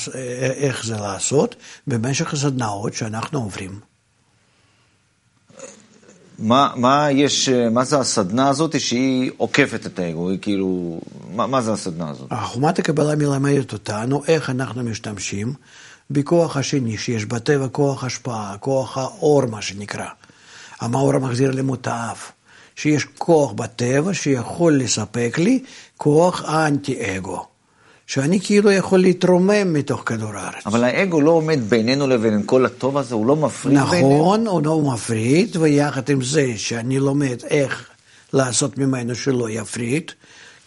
איך 0.56 0.86
זה 0.86 0.96
לעשות 0.96 1.56
במשך 1.88 2.34
הסדנאות 2.34 2.94
שאנחנו 2.94 3.40
עוברים. 3.40 3.80
מה, 6.40 6.70
מה 6.76 7.12
יש, 7.12 7.50
מה 7.50 7.84
זה 7.84 8.00
הסדנה 8.00 8.50
הזאת 8.50 8.80
שהיא 8.80 9.32
עוקפת 9.38 9.86
את 9.86 10.00
האגו, 10.00 10.30
היא 10.30 10.40
כאילו, 10.42 11.02
מה, 11.36 11.48
מה 11.48 11.62
זה 11.62 11.74
הסדנה 11.74 12.10
הזאת? 12.10 12.28
חומת 12.44 12.80
הקבלה 12.80 13.16
מלמדת 13.16 13.74
אותנו 13.74 14.22
איך 14.28 14.50
אנחנו 14.50 14.84
משתמשים 14.84 15.54
בכוח 16.12 16.58
השני, 16.58 16.98
שיש 16.98 17.26
בטבע 17.26 17.68
כוח 17.68 18.04
השפעה, 18.04 18.56
כוח 18.60 18.98
האור 18.98 19.46
מה 19.46 19.62
שנקרא. 19.62 20.08
המאור 20.80 21.16
המחזיר 21.16 21.52
למוטב, 21.52 22.16
שיש 22.76 23.06
כוח 23.18 23.52
בטבע 23.52 24.14
שיכול 24.14 24.78
לספק 24.78 25.36
לי 25.38 25.64
כוח 25.98 26.46
אנטי-אגו. 26.50 27.51
שאני 28.12 28.40
כאילו 28.40 28.72
יכול 28.72 29.00
להתרומם 29.00 29.74
מתוך 29.74 30.04
כדור 30.06 30.32
הארץ. 30.34 30.66
אבל 30.66 30.84
האגו 30.84 31.22
לא 31.22 31.32
עומד 31.32 31.60
בינינו 31.70 32.08
לבין 32.08 32.44
כל 32.46 32.66
הטוב 32.66 32.98
הזה, 32.98 33.16
הוא 33.16 33.26
לא 33.26 33.36
מפריד 33.36 33.78
נכון, 33.78 33.98
בינינו. 33.98 34.20
נכון, 34.20 34.48
הוא 34.48 34.62
לא 34.66 34.82
מפריד, 34.82 35.56
ויחד 35.56 36.10
עם 36.10 36.22
זה 36.22 36.54
שאני 36.58 37.00
לומד 37.00 37.38
איך 37.50 37.90
לעשות 38.34 38.78
ממנו 38.78 39.16
שלא 39.16 39.50
יפריד, 39.50 40.12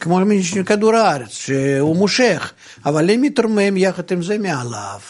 כמו 0.00 0.20
כדור 0.66 0.94
הארץ, 0.94 1.30
שהוא 1.30 1.96
מושך, 1.96 2.52
אבל 2.86 3.10
אם 3.10 3.20
מתרומם 3.22 3.76
יחד 3.76 4.12
עם 4.12 4.22
זה 4.22 4.38
מעליו. 4.38 5.00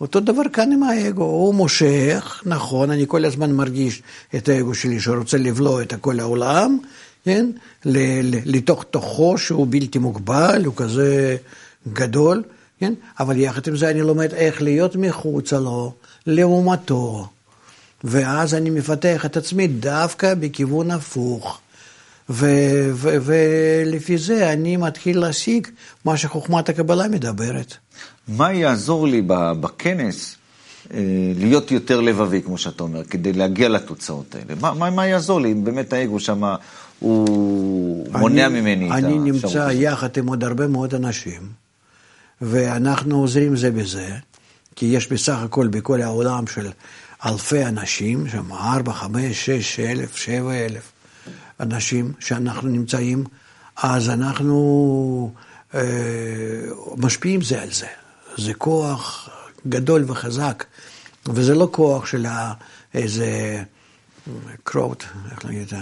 אותו 0.00 0.20
דבר 0.20 0.42
כאן 0.52 0.72
עם 0.72 0.82
האגו, 0.82 1.24
הוא 1.24 1.54
מושך, 1.54 2.42
נכון, 2.46 2.90
אני 2.90 3.04
כל 3.08 3.24
הזמן 3.24 3.52
מרגיש 3.52 4.02
את 4.34 4.48
האגו 4.48 4.74
שלי 4.74 5.00
שרוצה 5.00 5.36
לבלוע 5.36 5.82
את 5.82 5.94
כל 6.00 6.20
העולם, 6.20 6.78
כן? 7.24 7.46
לתוך 8.44 8.84
תוכו 8.90 9.38
שהוא 9.38 9.66
בלתי 9.70 9.98
מוגבל, 9.98 10.64
הוא 10.64 10.74
כזה 10.76 11.36
גדול, 11.92 12.42
כן? 12.80 12.94
אבל 13.20 13.36
יחד 13.36 13.68
עם 13.68 13.76
זה 13.76 13.90
אני 13.90 14.00
לומד 14.00 14.34
איך 14.34 14.62
להיות 14.62 14.96
מחוצה 14.96 15.58
לו, 15.58 15.92
לעומתו, 16.26 17.28
ואז 18.04 18.54
אני 18.54 18.70
מפתח 18.70 19.24
את 19.26 19.36
עצמי 19.36 19.66
דווקא 19.66 20.34
בכיוון 20.34 20.90
הפוך. 20.90 21.60
ו- 22.30 22.90
ו- 22.92 23.16
ולפי 23.22 24.18
זה 24.18 24.52
אני 24.52 24.76
מתחיל 24.76 25.18
להשיג 25.18 25.66
מה 26.04 26.16
שחוכמת 26.16 26.68
הקבלה 26.68 27.08
מדברת. 27.08 27.76
מה 28.28 28.52
יעזור 28.52 29.06
לי 29.06 29.22
בכנס 29.60 30.36
אה, 30.94 31.00
להיות 31.36 31.70
יותר 31.70 32.00
לבבי, 32.00 32.42
כמו 32.42 32.58
שאתה 32.58 32.82
אומר, 32.82 33.04
כדי 33.04 33.32
להגיע 33.32 33.68
לתוצאות 33.68 34.34
האלה? 34.34 34.60
מה, 34.60 34.74
מה, 34.74 34.90
מה 34.90 35.06
יעזור 35.06 35.40
לי 35.40 35.52
אם 35.52 35.64
באמת 35.64 35.92
האגו 35.92 36.20
שם 36.20 36.54
הוא 36.98 38.06
אני, 38.06 38.20
מונע 38.20 38.48
ממני 38.48 38.86
את 38.86 38.92
האפשרות? 38.92 39.12
אני 39.12 39.30
נמצא 39.30 39.68
יחד 39.72 40.18
עם 40.18 40.26
עוד 40.26 40.44
הרבה 40.44 40.66
מאוד 40.66 40.94
אנשים, 40.94 41.48
ואנחנו 42.40 43.20
עוזרים 43.20 43.56
זה 43.56 43.70
בזה, 43.70 44.16
כי 44.76 44.86
יש 44.86 45.12
בסך 45.12 45.38
הכל 45.42 45.68
בכל 45.68 46.02
העולם 46.02 46.46
של 46.46 46.70
אלפי 47.26 47.64
אנשים, 47.64 48.28
שם 48.28 48.52
ארבע, 48.52 48.92
חמש, 48.92 49.50
שש 49.50 49.80
אלף, 49.80 50.16
שבע 50.16 50.52
אלף 50.52 50.92
אנשים 51.60 52.12
שאנחנו 52.20 52.68
נמצאים, 52.68 53.24
אז 53.76 54.10
אנחנו 54.10 55.32
אה, 55.74 55.80
משפיעים 56.96 57.42
זה 57.42 57.62
על 57.62 57.70
זה. 57.70 57.86
זה 58.36 58.54
כוח 58.54 59.28
גדול 59.68 60.04
וחזק, 60.06 60.64
וזה 61.26 61.54
לא 61.54 61.68
כוח 61.72 62.06
של 62.06 62.26
איזה 62.94 63.62
קרוט, 64.62 65.04
איך 65.30 65.44
להגיד, 65.44 65.72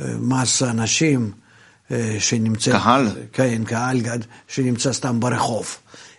מסה 0.00 0.70
אנשים 0.70 1.30
אה, 1.90 2.16
שנמצא... 2.18 2.72
קהל? 2.72 3.08
כן, 3.32 3.64
קהל 3.64 4.00
שנמצא 4.48 4.92
סתם 4.92 5.20
ברחוב. 5.20 5.76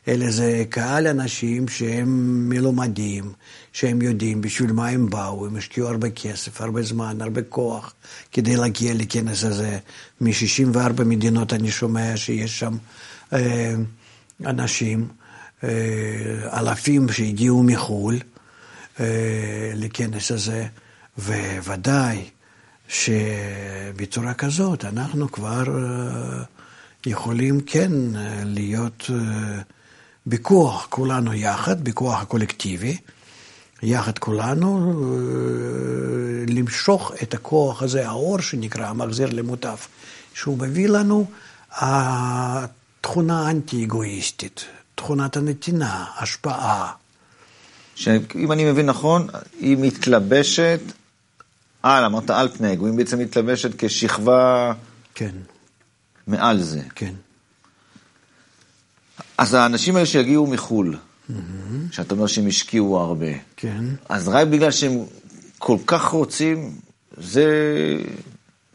אלא 0.08 0.32
זה 0.32 0.64
קהל 0.70 1.08
אנשים 1.08 1.68
שהם 1.68 2.10
מלומדים, 2.50 3.32
שהם 3.74 4.02
יודעים 4.02 4.42
בשביל 4.42 4.72
מה 4.72 4.88
הם 4.88 5.10
באו, 5.10 5.46
הם 5.46 5.56
השקיעו 5.56 5.88
הרבה 5.88 6.10
כסף, 6.10 6.62
הרבה 6.62 6.82
זמן, 6.82 7.22
הרבה 7.22 7.42
כוח 7.42 7.94
כדי 8.32 8.56
להגיע 8.56 8.94
לכנס 8.94 9.44
הזה. 9.44 9.78
מ-64 10.22 11.04
מדינות 11.06 11.54
אני 11.54 11.72
שומע 11.72 12.18
שיש 12.18 12.60
שם 12.60 12.78
אה, 13.34 13.74
אנשים, 14.46 15.08
אה, 15.64 15.70
אלפים 16.60 17.12
שהגיעו 17.12 17.64
מחו"ל 17.64 18.20
אה, 19.00 19.72
לכנס 19.76 20.32
הזה, 20.32 20.66
וודאי 21.66 22.24
שבצורה 22.88 24.34
כזאת 24.34 24.86
אנחנו 24.86 25.32
כבר 25.32 25.64
אה, 25.68 26.44
יכולים 27.06 27.62
כן 27.62 28.16
אה, 28.16 28.42
להיות... 28.46 29.10
אה, 29.10 29.62
בכוח 30.28 30.88
כולנו 30.90 31.34
יחד, 31.34 31.84
בכוח 31.84 32.22
הקולקטיבי, 32.22 32.98
יחד 33.84 34.18
כולנו, 34.18 34.94
למשוך 36.48 37.12
את 37.24 37.34
הכוח 37.34 37.84
הזה, 37.84 38.08
האור 38.08 38.40
שנקרא 38.42 38.88
המחזיר 38.88 39.30
למוטף, 39.32 39.88
שהוא 40.34 40.58
מביא 40.58 40.88
לנו 40.88 41.26
התכונה 41.72 43.48
האנטי-אגואיסטית, 43.48 44.66
תכונת 44.96 45.38
הנתינה, 45.38 46.06
השפעה. 46.18 46.92
שאם 47.96 48.52
אני 48.52 48.72
מבין 48.72 48.86
נכון, 48.86 49.28
היא 49.60 49.78
מתלבשת 49.80 50.80
על, 51.88 52.06
אמרת 52.06 52.30
על 52.30 52.50
פני 52.50 52.74
אגו, 52.74 52.86
היא 52.86 52.94
בעצם 52.94 53.20
מתלבשת 53.20 53.72
כשכבה 53.78 54.74
כן. 55.16 55.36
מעל 56.28 56.62
זה. 56.62 56.82
כן. 56.96 57.14
אז 59.38 59.54
האנשים 59.54 59.96
האלה 59.96 60.06
שיגיעו 60.06 60.48
מחו"ל, 60.48 60.98
שאתה 61.92 62.14
אומר 62.14 62.28
שהם 62.28 62.48
השקיעו 62.48 63.00
הרבה, 63.00 63.26
כן. 63.58 63.84
אז 64.10 64.28
רק 64.28 64.48
בגלל 64.48 64.72
שהם 64.72 65.00
כל 65.58 65.78
כך 65.88 66.04
רוצים, 66.04 66.72
זה, 67.18 67.48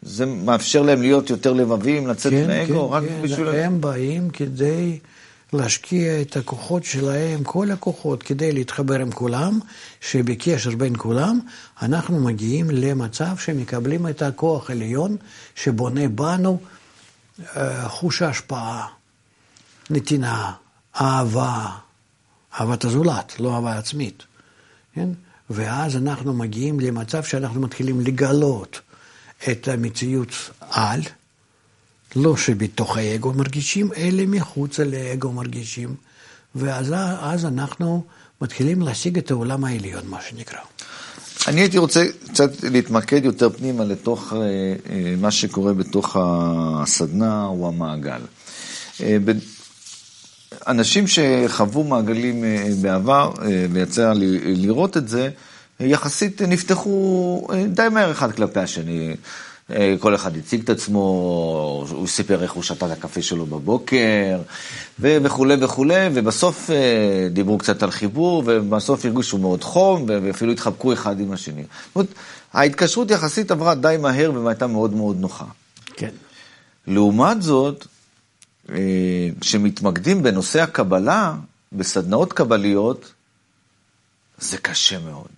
זה 0.01 0.25
מאפשר 0.25 0.81
להם 0.81 1.01
להיות 1.01 1.29
יותר 1.29 1.53
לבבים, 1.53 2.07
לצאת 2.07 2.33
כן, 2.33 2.47
מהאגו, 2.47 2.89
כן, 2.89 2.95
רק 2.95 3.03
כן. 3.03 3.21
בשביל... 3.21 3.47
הם 3.47 3.81
באים 3.81 4.29
כדי 4.29 4.99
להשקיע 5.53 6.21
את 6.21 6.37
הכוחות 6.37 6.83
שלהם, 6.83 7.43
כל 7.43 7.71
הכוחות, 7.71 8.23
כדי 8.23 8.51
להתחבר 8.51 8.99
עם 8.99 9.11
כולם, 9.11 9.59
שבקשר 10.01 10.75
בין 10.75 10.93
כולם, 10.97 11.39
אנחנו 11.81 12.19
מגיעים 12.19 12.69
למצב 12.69 13.37
שמקבלים 13.37 14.07
את 14.07 14.21
הכוח 14.21 14.69
העליון 14.69 15.17
שבונה 15.55 16.07
בנו 16.07 16.59
אה, 17.57 17.89
חוש 17.89 18.21
ההשפעה. 18.21 18.87
נתינה, 19.89 20.53
אהבה, 21.01 21.69
אהבת 22.59 22.85
הזולת, 22.85 23.39
לא 23.39 23.55
אהבה 23.55 23.77
עצמית. 23.77 24.23
כן? 24.95 25.09
ואז 25.49 25.95
אנחנו 25.97 26.33
מגיעים 26.33 26.79
למצב 26.79 27.23
שאנחנו 27.23 27.61
מתחילים 27.61 28.01
לגלות 28.01 28.81
את 29.51 29.67
המציאות 29.67 30.29
על, 30.59 31.01
לא 32.15 32.37
שבתוך 32.37 32.97
האגו 32.97 33.33
מרגישים, 33.33 33.89
אלא 33.97 34.23
מחוצה 34.27 34.83
לאגו 34.83 35.31
מרגישים, 35.31 35.95
ואז 36.55 36.93
אז 37.19 37.45
אנחנו 37.45 38.03
מתחילים 38.41 38.81
להשיג 38.81 39.17
את 39.17 39.31
העולם 39.31 39.63
העליון, 39.65 40.07
מה 40.07 40.21
שנקרא. 40.29 40.59
אני 41.47 41.61
הייתי 41.61 41.77
רוצה 41.77 42.05
קצת 42.31 42.63
להתמקד 42.63 43.25
יותר 43.25 43.49
פנימה 43.49 43.83
לתוך 43.83 44.33
אה, 44.33 44.39
אה, 44.39 45.15
מה 45.21 45.31
שקורה 45.31 45.73
בתוך 45.73 46.17
הסדנה 46.19 47.45
או 47.45 47.67
המעגל. 47.67 48.21
אה, 49.01 49.17
אנשים 50.67 51.05
שחוו 51.07 51.83
מעגלים 51.83 52.43
בעבר, 52.81 53.31
ויצא 53.71 54.13
לי 54.13 54.55
לראות 54.55 54.97
את 54.97 55.07
זה, 55.07 55.29
יחסית 55.79 56.41
נפתחו 56.41 57.47
די 57.69 57.87
מהר 57.91 58.11
אחד 58.11 58.31
כלפי 58.31 58.59
השני. 58.59 59.15
כל 59.99 60.15
אחד 60.15 60.37
הציג 60.37 60.61
את 60.61 60.69
עצמו, 60.69 60.99
הוא 61.89 62.07
סיפר 62.07 62.43
איך 62.43 62.51
הוא 62.51 62.63
שתה 62.63 62.85
את 62.85 62.91
הקפה 62.91 63.21
שלו 63.21 63.45
בבוקר, 63.45 64.41
וכולי 64.99 65.55
וכולי, 65.59 66.09
ובסוף 66.13 66.69
דיברו 67.31 67.57
קצת 67.57 67.83
על 67.83 67.91
חיבור, 67.91 68.43
ובסוף 68.45 69.05
הרגישו 69.05 69.37
מאוד 69.37 69.63
חום, 69.63 70.05
ואפילו 70.07 70.51
התחבקו 70.51 70.93
אחד 70.93 71.19
עם 71.19 71.31
השני. 71.31 71.63
זאת 71.63 71.95
אומרת, 71.95 72.09
ההתקשרות 72.53 73.11
יחסית 73.11 73.51
עברה 73.51 73.75
די 73.75 73.95
מהר 74.01 74.31
והייתה 74.43 74.67
מאוד 74.67 74.93
מאוד 74.93 75.19
נוחה. 75.19 75.45
כן. 75.93 76.11
לעומת 76.87 77.41
זאת, 77.41 77.87
אה, 78.69 79.29
כשמתמקדים 79.41 80.23
בנושא 80.23 80.61
הקבלה, 80.61 81.33
בסדנאות 81.73 82.33
קבליות, 82.33 83.11
זה 84.37 84.57
קשה 84.57 84.99
מאוד. 84.99 85.31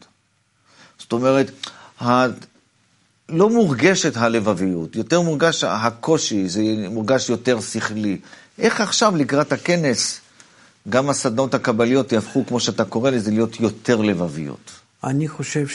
זאת 1.00 1.12
אומרת. 1.12 1.52
לא 3.30 3.50
מורגשת 3.50 4.18
הלבביות, 4.18 4.96
יותר 4.96 5.22
מורגש 5.22 5.64
הקושי, 5.64 6.50
זה 6.50 6.62
מורגש 6.90 7.30
יותר 7.30 7.62
שכלי. 7.62 8.18
איך 8.60 8.82
עכשיו 8.82 9.16
לקראת 9.16 9.52
הכנס, 9.52 10.20
גם 10.90 11.10
הסדנאות 11.10 11.54
הקבליות 11.54 12.12
יהפכו, 12.12 12.46
כמו 12.48 12.60
שאתה 12.60 12.86
קורא 12.86 13.10
לזה, 13.10 13.32
להיות 13.32 13.60
יותר 13.60 14.02
לבביות? 14.02 14.72
אני 15.04 15.28
חושב 15.28 15.68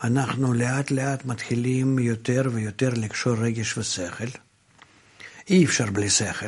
שאנחנו 0.00 0.52
לאט 0.54 0.90
לאט 0.90 1.24
מתחילים 1.24 1.98
יותר 1.98 2.42
ויותר 2.52 2.90
לקשור 2.96 3.34
רגש 3.36 3.78
ושכל. 3.78 4.28
אי 5.50 5.64
אפשר 5.64 5.86
בלי 5.86 6.10
שכל. 6.10 6.46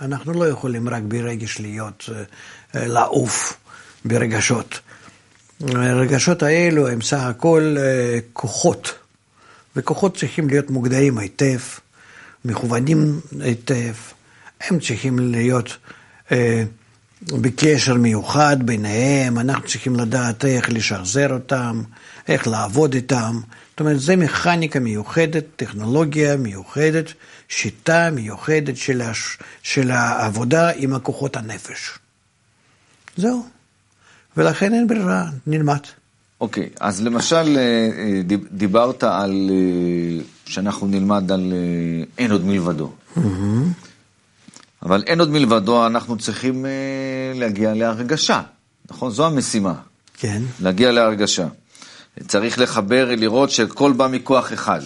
אנחנו 0.00 0.32
לא 0.32 0.48
יכולים 0.48 0.88
רק 0.88 1.02
ברגש 1.02 1.60
להיות, 1.60 2.10
אה, 2.74 2.86
לעוף 2.86 3.58
ברגשות. 4.04 4.80
הרגשות 5.60 6.42
האלו 6.42 6.88
הם 6.88 7.02
סך 7.02 7.20
הכל 7.20 7.76
אה, 7.78 8.18
כוחות, 8.32 8.92
וכוחות 9.76 10.16
צריכים 10.16 10.48
להיות 10.48 10.70
מוגדרים 10.70 11.18
היטב, 11.18 11.58
מכוונים 12.44 13.20
היטב, 13.40 13.94
הם 14.60 14.80
צריכים 14.80 15.18
להיות 15.18 15.76
בקשר 17.32 17.94
מיוחד 17.94 18.56
ביניהם, 18.64 19.38
אנחנו 19.38 19.66
צריכים 19.66 19.96
לדעת 19.96 20.44
איך 20.44 20.70
לשחזר 20.70 21.32
אותם, 21.32 21.82
איך 22.28 22.46
לעבוד 22.46 22.94
איתם. 22.94 23.40
זאת 23.70 23.80
אומרת, 23.80 24.00
זו 24.00 24.16
מכניקה 24.16 24.80
מיוחדת, 24.80 25.44
טכנולוגיה 25.56 26.36
מיוחדת, 26.36 27.12
שיטה 27.48 28.10
מיוחדת 28.10 28.76
של, 28.76 29.02
הש... 29.02 29.38
של 29.62 29.90
העבודה 29.90 30.70
עם 30.70 30.94
הכוחות 30.94 31.36
הנפש. 31.36 31.98
זהו. 33.16 33.53
ולכן 34.36 34.74
אין 34.74 34.86
ברירה, 34.86 35.24
נלמד. 35.46 35.78
אוקיי, 36.40 36.68
okay, 36.74 36.76
אז 36.80 37.02
למשל, 37.02 37.56
אה, 37.58 38.20
דיברת 38.50 39.04
על, 39.04 39.50
אה, 39.50 40.24
שאנחנו 40.46 40.86
נלמד 40.86 41.32
על 41.32 41.52
אה, 41.52 42.04
אין 42.18 42.30
עוד 42.30 42.44
מלבדו. 42.44 42.92
Mm-hmm. 43.16 43.20
אבל 44.82 45.02
אין 45.06 45.20
עוד 45.20 45.30
מלבדו, 45.30 45.86
אנחנו 45.86 46.18
צריכים 46.18 46.66
להגיע 47.34 47.74
להרגשה, 47.74 48.42
נכון? 48.90 49.10
זו 49.10 49.26
המשימה. 49.26 49.74
כן. 50.18 50.42
להגיע 50.60 50.92
להרגשה. 50.92 51.46
צריך 52.26 52.58
לחבר, 52.58 53.14
לראות 53.14 53.50
שהכל 53.50 53.92
בא 53.92 54.08
מכוח 54.10 54.52
אחד. 54.52 54.80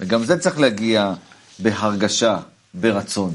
וגם 0.00 0.24
זה 0.24 0.38
צריך 0.38 0.58
להגיע 0.60 1.14
בהרגשה, 1.58 2.38
ברצון. 2.74 3.34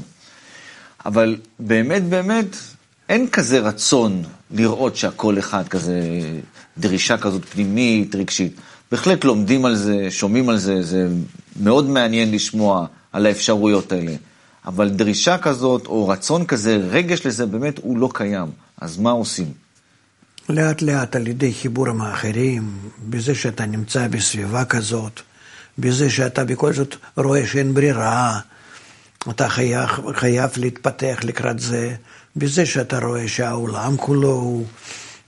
אבל 1.06 1.36
באמת, 1.58 2.02
באמת, 2.02 2.56
אין 3.08 3.28
כזה 3.28 3.58
רצון 3.60 4.22
לראות 4.50 4.96
שהכל 4.96 5.38
אחד 5.38 5.68
כזה, 5.68 6.00
דרישה 6.78 7.18
כזאת 7.18 7.44
פנימית, 7.44 8.14
רגשית. 8.14 8.56
בהחלט 8.92 9.24
לומדים 9.24 9.64
על 9.64 9.74
זה, 9.76 10.10
שומעים 10.10 10.48
על 10.48 10.58
זה, 10.58 10.82
זה 10.82 11.08
מאוד 11.60 11.88
מעניין 11.88 12.30
לשמוע 12.30 12.86
על 13.12 13.26
האפשרויות 13.26 13.92
האלה. 13.92 14.14
אבל 14.66 14.90
דרישה 14.90 15.38
כזאת, 15.38 15.86
או 15.86 16.08
רצון 16.08 16.46
כזה, 16.46 16.76
רגש 16.76 17.26
לזה, 17.26 17.46
באמת 17.46 17.78
הוא 17.82 17.98
לא 17.98 18.08
קיים. 18.14 18.48
אז 18.80 18.98
מה 18.98 19.10
עושים? 19.10 19.52
לאט 20.48 20.82
לאט 20.82 21.16
על 21.16 21.28
ידי 21.28 21.52
חיבור 21.52 21.88
עם 21.88 22.00
האחרים, 22.00 22.78
בזה 23.08 23.34
שאתה 23.34 23.66
נמצא 23.66 24.08
בסביבה 24.08 24.64
כזאת, 24.64 25.20
בזה 25.78 26.10
שאתה 26.10 26.44
בכל 26.44 26.72
זאת 26.72 26.96
רואה 27.16 27.46
שאין 27.46 27.74
ברירה, 27.74 28.40
אתה 29.30 29.48
חייב, 29.48 29.88
חייב 30.14 30.50
להתפתח 30.56 31.18
לקראת 31.22 31.60
זה, 31.60 31.94
בזה 32.36 32.66
שאתה 32.66 32.98
רואה 32.98 33.28
שהעולם 33.28 33.96
כולו 33.96 34.32
הוא 34.32 34.66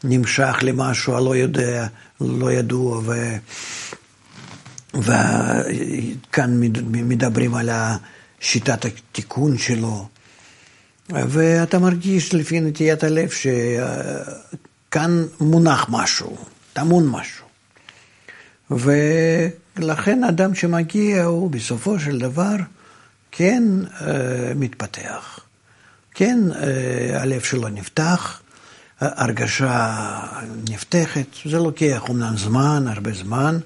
נמשך 0.04 0.56
למשהו 0.62 1.16
הלא 1.16 1.36
יודע, 1.36 1.86
לא 2.20 2.52
ידוע, 2.52 3.00
ו... 3.04 3.36
וכאן 4.94 6.60
מדברים 6.82 7.54
על 7.54 7.70
שיטת 8.40 8.84
התיקון 8.84 9.58
שלו, 9.58 10.08
ואתה 11.10 11.78
מרגיש 11.78 12.34
לפי 12.34 12.60
נטיית 12.60 13.04
הלב 13.04 13.28
שכאן 13.30 15.24
מונח 15.40 15.86
משהו, 15.88 16.36
טמון 16.72 17.08
משהו. 17.08 17.46
ולכן 18.70 20.24
אדם 20.24 20.54
שמגיע 20.54 21.24
הוא 21.24 21.50
בסופו 21.50 21.98
של 21.98 22.18
דבר 22.18 22.56
כן 23.30 23.62
אה, 24.00 24.52
מתפתח, 24.56 25.35
כן 26.18 26.38
אה, 26.52 27.22
הלב 27.22 27.40
שלו 27.40 27.68
נפתח, 27.68 28.40
הרגשה 29.00 29.96
נפתחת, 30.70 31.26
זה 31.44 31.58
לוקח 31.58 32.02
אומנם 32.08 32.36
זמן, 32.36 32.84
הרבה 32.88 33.12
זמן, 33.12 33.58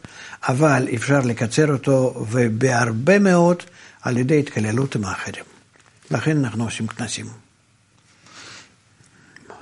אבל 0.48 0.88
אפשר 0.94 1.20
לקצר 1.20 1.72
אותו, 1.72 2.26
ובהרבה 2.30 3.18
מאוד 3.18 3.56
על 4.02 4.16
ידי 4.16 4.38
התקללות 4.38 4.96
עם 4.96 5.04
האחרים. 5.04 5.44
לכן 6.10 6.44
אנחנו 6.44 6.64
עושים 6.64 6.86
כנסים. 6.86 7.26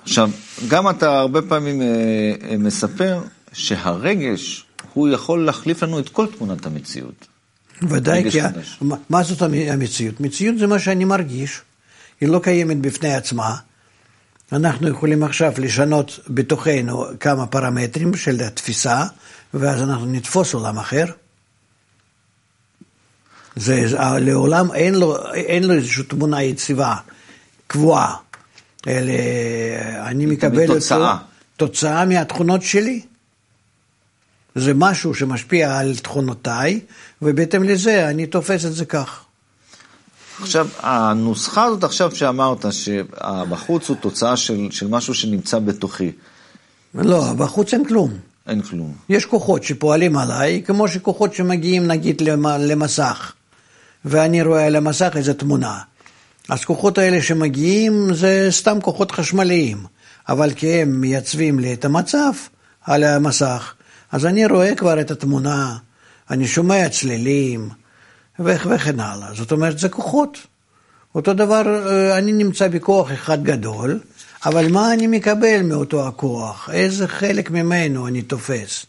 עכשיו, 0.03 0.31
גם 0.69 0.91
אתה 0.91 1.19
הרבה 1.19 1.43
פעמים 1.43 1.83
אה, 1.83 2.57
מספר 2.59 3.21
שהרגש, 3.53 4.65
הוא 4.93 5.09
יכול 5.09 5.45
להחליף 5.45 5.83
לנו 5.83 5.99
את 5.99 6.09
כל 6.09 6.27
תמונת 6.39 6.67
המציאות. 6.67 7.27
ודאי, 7.83 8.31
כי 8.31 8.39
מה, 8.81 8.97
מה 9.11 9.23
זאת 9.23 9.43
המציאות? 9.43 10.21
מציאות 10.21 10.59
זה 10.59 10.67
מה 10.67 10.79
שאני 10.79 11.05
מרגיש, 11.05 11.61
היא 12.21 12.29
לא 12.29 12.41
קיימת 12.43 12.81
בפני 12.81 13.15
עצמה. 13.15 13.57
אנחנו 14.53 14.89
יכולים 14.89 15.23
עכשיו 15.23 15.53
לשנות 15.59 16.21
בתוכנו 16.29 17.05
כמה 17.21 17.47
פרמטרים 17.47 18.17
של 18.17 18.41
התפיסה, 18.41 19.05
ואז 19.55 19.83
אנחנו 19.83 20.07
נתפוס 20.07 20.55
עולם 20.55 20.79
אחר. 20.79 21.05
זה, 23.57 23.85
לעולם 24.21 24.73
אין 24.73 24.95
לו, 24.95 25.33
אין 25.35 25.65
לו 25.65 25.75
איזושהי 25.75 26.05
תמונה 26.05 26.43
יציבה, 26.43 26.97
קבועה. 27.67 28.17
אלא 28.87 29.13
אני 30.01 30.27
מקבל 30.27 30.67
תוצאה. 30.67 31.13
אותו, 31.13 31.25
תוצאה 31.57 32.05
מהתכונות 32.05 32.63
שלי. 32.63 33.03
זה 34.55 34.75
משהו 34.75 35.15
שמשפיע 35.15 35.79
על 35.79 35.97
תכונותיי, 35.97 36.81
ובהתאם 37.23 37.63
לזה 37.63 38.09
אני 38.09 38.27
תופס 38.27 38.65
את 38.65 38.73
זה 38.73 38.85
כך. 38.85 39.25
עכשיו, 40.41 40.69
הנוסחה 40.79 41.65
הזאת 41.65 41.85
עכשיו 41.85 42.15
שאמרת, 42.15 42.65
שבחוץ 42.71 43.89
הוא 43.89 43.97
תוצאה 43.97 44.37
של, 44.37 44.69
של 44.71 44.89
משהו 44.89 45.15
שנמצא 45.15 45.59
בתוכי. 45.59 46.13
לא, 46.95 47.33
בחוץ 47.37 47.75
אין 47.75 47.85
כלום. 47.85 48.11
אין 48.47 48.63
כלום. 48.63 48.95
יש 49.09 49.27
כוחות 49.27 49.63
שפועלים 49.65 50.17
עליי, 50.17 50.63
כמו 50.67 50.89
שכוחות 50.89 51.35
שמגיעים 51.35 51.87
נגיד 51.87 52.23
למסך, 52.59 53.33
ואני 54.05 54.43
רואה 54.43 54.67
על 54.67 54.77
המסך 54.77 55.13
איזו 55.17 55.33
תמונה. 55.33 55.79
אז 56.49 56.65
כוחות 56.65 56.99
האלה 56.99 57.23
שמגיעים 57.23 58.15
זה 58.15 58.47
סתם 58.51 58.79
כוחות 58.81 59.11
חשמליים, 59.11 59.79
אבל 60.29 60.53
כי 60.53 60.73
הם 60.73 61.01
מייצבים 61.01 61.59
לי 61.59 61.75
את 61.75 61.85
המצב 61.85 62.31
על 62.85 63.05
המסך, 63.05 63.75
אז 64.13 64.27
אני 64.27 64.47
רואה 64.47 64.75
כבר 64.75 65.01
את 65.01 65.11
התמונה, 65.11 65.77
אני 66.31 66.47
שומע 66.47 66.89
צלילים 66.89 67.69
וכן 68.39 69.01
הלאה. 69.01 69.35
זאת 69.35 69.53
אומרת, 69.53 69.79
זה 69.79 69.89
כוחות. 69.89 70.39
אותו 71.15 71.35
דבר, 71.35 71.87
אה, 71.87 72.19
אני 72.19 72.33
נמצא 72.33 72.69
בכוח 72.69 73.13
אחד 73.13 73.43
גדול, 73.43 74.01
אבל 74.47 74.73
מה 74.73 74.93
אני 74.93 75.07
מקבל 75.07 75.63
מאותו 75.63 76.09
הכוח? 76.09 76.71
איזה 76.73 77.09
חלק 77.09 77.51
ממנו 77.51 78.07
אני 78.07 78.23
תופס? 78.23 78.87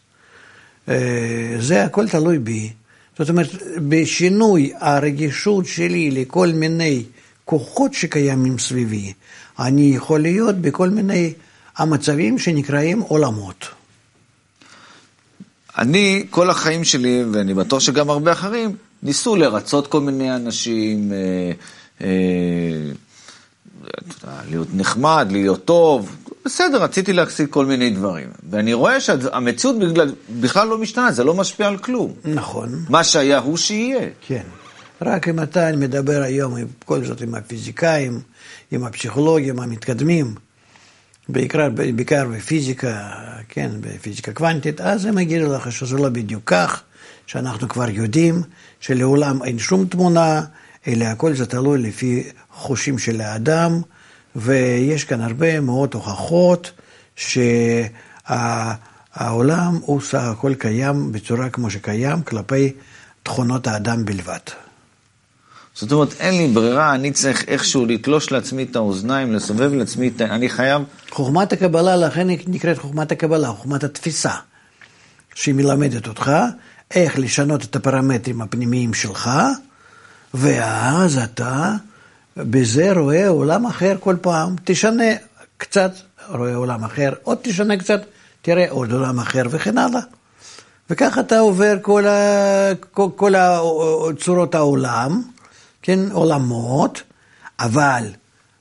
אה, 0.88 1.56
זה 1.58 1.84
הכל 1.84 2.08
תלוי 2.08 2.38
בי. 2.38 2.72
זאת 3.18 3.30
אומרת, 3.30 3.48
בשינוי 3.88 4.72
הרגישות 4.78 5.66
שלי 5.66 6.10
לכל 6.10 6.48
מיני 6.48 7.04
כוחות 7.44 7.94
שקיימים 7.94 8.58
סביבי, 8.58 9.12
אני 9.58 9.92
יכול 9.96 10.20
להיות 10.20 10.56
בכל 10.56 10.88
מיני 10.90 11.32
המצבים 11.76 12.38
שנקראים 12.38 13.00
עולמות. 13.00 13.68
אני, 15.78 16.26
כל 16.30 16.50
החיים 16.50 16.84
שלי, 16.84 17.24
ואני 17.32 17.54
בטוח 17.54 17.80
שגם 17.80 18.10
הרבה 18.10 18.32
אחרים, 18.32 18.76
ניסו 19.02 19.36
לרצות 19.36 19.86
כל 19.86 20.00
מיני 20.00 20.36
אנשים, 20.36 21.12
אה, 21.12 21.52
אה, 22.00 22.10
להיות 24.50 24.68
נחמד, 24.74 25.28
להיות 25.30 25.64
טוב, 25.64 26.16
בסדר, 26.44 26.82
רציתי 26.82 27.12
להשיג 27.12 27.48
כל 27.50 27.66
מיני 27.66 27.90
דברים. 27.90 28.28
ואני 28.50 28.72
רואה 28.72 29.00
שהמציאות 29.00 29.78
בגלל, 29.78 30.14
בכלל 30.40 30.68
לא 30.68 30.78
משתנה, 30.78 31.12
זה 31.12 31.24
לא 31.24 31.34
משפיע 31.34 31.68
על 31.68 31.78
כלום. 31.78 32.12
נכון. 32.24 32.84
מה 32.88 33.04
שהיה 33.04 33.38
הוא 33.38 33.56
שיהיה. 33.56 34.08
כן. 34.26 34.42
רק 35.02 35.28
אם 35.28 35.42
אתה 35.42 35.76
מדבר 35.76 36.22
היום, 36.22 36.56
עם, 36.56 36.66
כל 36.84 37.04
זאת 37.04 37.20
עם 37.20 37.34
הפיזיקאים, 37.34 38.20
עם 38.70 38.84
הפסיכולוגים 38.84 39.60
המתקדמים, 39.60 40.34
בעיקר, 41.28 41.68
בעיקר 41.68 42.24
בפיזיקה, 42.28 43.10
כן, 43.48 43.70
בפיזיקה 43.80 44.32
קוונטית, 44.32 44.80
אז 44.80 45.04
הם 45.04 45.18
יגידו 45.18 45.52
לך 45.54 45.72
שזה 45.72 45.96
לא 45.96 46.08
בדיוק 46.08 46.42
כך, 46.46 46.82
שאנחנו 47.30 47.68
כבר 47.68 47.90
יודעים 47.90 48.42
שלעולם 48.80 49.42
אין 49.42 49.58
שום 49.58 49.86
תמונה, 49.86 50.42
אלא 50.88 51.04
הכל 51.04 51.34
זה 51.34 51.46
תלוי 51.46 51.78
לפי 51.78 52.28
חושים 52.52 52.98
של 52.98 53.20
האדם, 53.20 53.80
ויש 54.36 55.04
כאן 55.04 55.20
הרבה 55.20 55.60
מאוד 55.60 55.94
הוכחות 55.94 56.72
שהעולם 58.26 59.78
הוא 59.80 60.00
סך 60.00 60.22
הכל 60.22 60.54
קיים 60.54 61.12
בצורה 61.12 61.50
כמו 61.50 61.70
שקיים 61.70 62.22
כלפי 62.22 62.72
תכונות 63.22 63.66
האדם 63.66 64.04
בלבד. 64.04 64.38
זאת 65.74 65.92
אומרת, 65.92 66.14
אין 66.20 66.34
לי 66.34 66.48
ברירה, 66.48 66.94
אני 66.94 67.12
צריך 67.12 67.44
איכשהו 67.48 67.86
לתלוש 67.86 68.32
לעצמי 68.32 68.62
את 68.62 68.76
האוזניים, 68.76 69.32
לסובב 69.32 69.72
לעצמי 69.72 70.08
את 70.08 70.20
ה... 70.20 70.24
אני 70.24 70.48
חייב... 70.48 70.82
חוכמת 71.10 71.52
הקבלה, 71.52 71.96
לכן 71.96 72.28
נקראת 72.46 72.78
חוכמת 72.78 73.12
הקבלה, 73.12 73.48
חוכמת 73.48 73.84
התפיסה, 73.84 74.32
שהיא 75.34 75.54
מלמדת 75.54 76.08
אותך 76.08 76.32
איך 76.94 77.18
לשנות 77.18 77.64
את 77.64 77.76
הפרמטרים 77.76 78.42
הפנימיים 78.42 78.94
שלך, 78.94 79.30
ואז 80.34 81.18
אתה 81.18 81.74
בזה 82.36 82.92
רואה 82.92 83.28
עולם 83.28 83.66
אחר 83.66 83.96
כל 84.00 84.16
פעם, 84.20 84.56
תשנה 84.64 85.04
קצת, 85.56 85.92
רואה 86.28 86.54
עולם 86.54 86.84
אחר, 86.84 87.12
עוד 87.22 87.38
תשנה 87.42 87.76
קצת, 87.76 88.00
תראה 88.42 88.70
עוד 88.70 88.92
עולם 88.92 89.18
אחר 89.20 89.42
וכן 89.50 89.78
הלאה. 89.78 90.00
וככה 90.90 91.20
אתה 91.20 91.38
עובר 91.38 91.76
כל, 91.82 92.06
ה, 92.06 92.74
כל, 92.90 93.08
כל 93.16 93.32
צורות 94.20 94.54
העולם, 94.54 95.22
כן, 95.82 95.98
עולמות, 96.12 97.02
אבל 97.60 98.04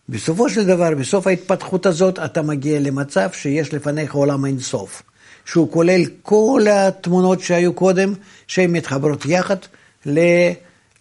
בסופו 0.10 0.50
של 0.50 0.66
דבר, 0.66 0.96
בסוף 0.96 1.28
ההתפתחות 1.28 1.86
הזאת, 1.86 2.20
אתה 2.20 2.42
מגיע 2.42 2.80
למצב 2.80 3.30
שיש 3.34 3.74
לפניך 3.74 4.14
עולם 4.14 4.46
אינסוף, 4.46 5.04
שהוא 5.52 5.72
כולל 5.72 6.02
כל 6.22 6.66
התמונות 6.72 7.40
שהיו 7.42 7.74
קודם, 7.74 8.14
שהן 8.48 8.72
מתחברות 8.72 9.26
יחד 9.26 9.56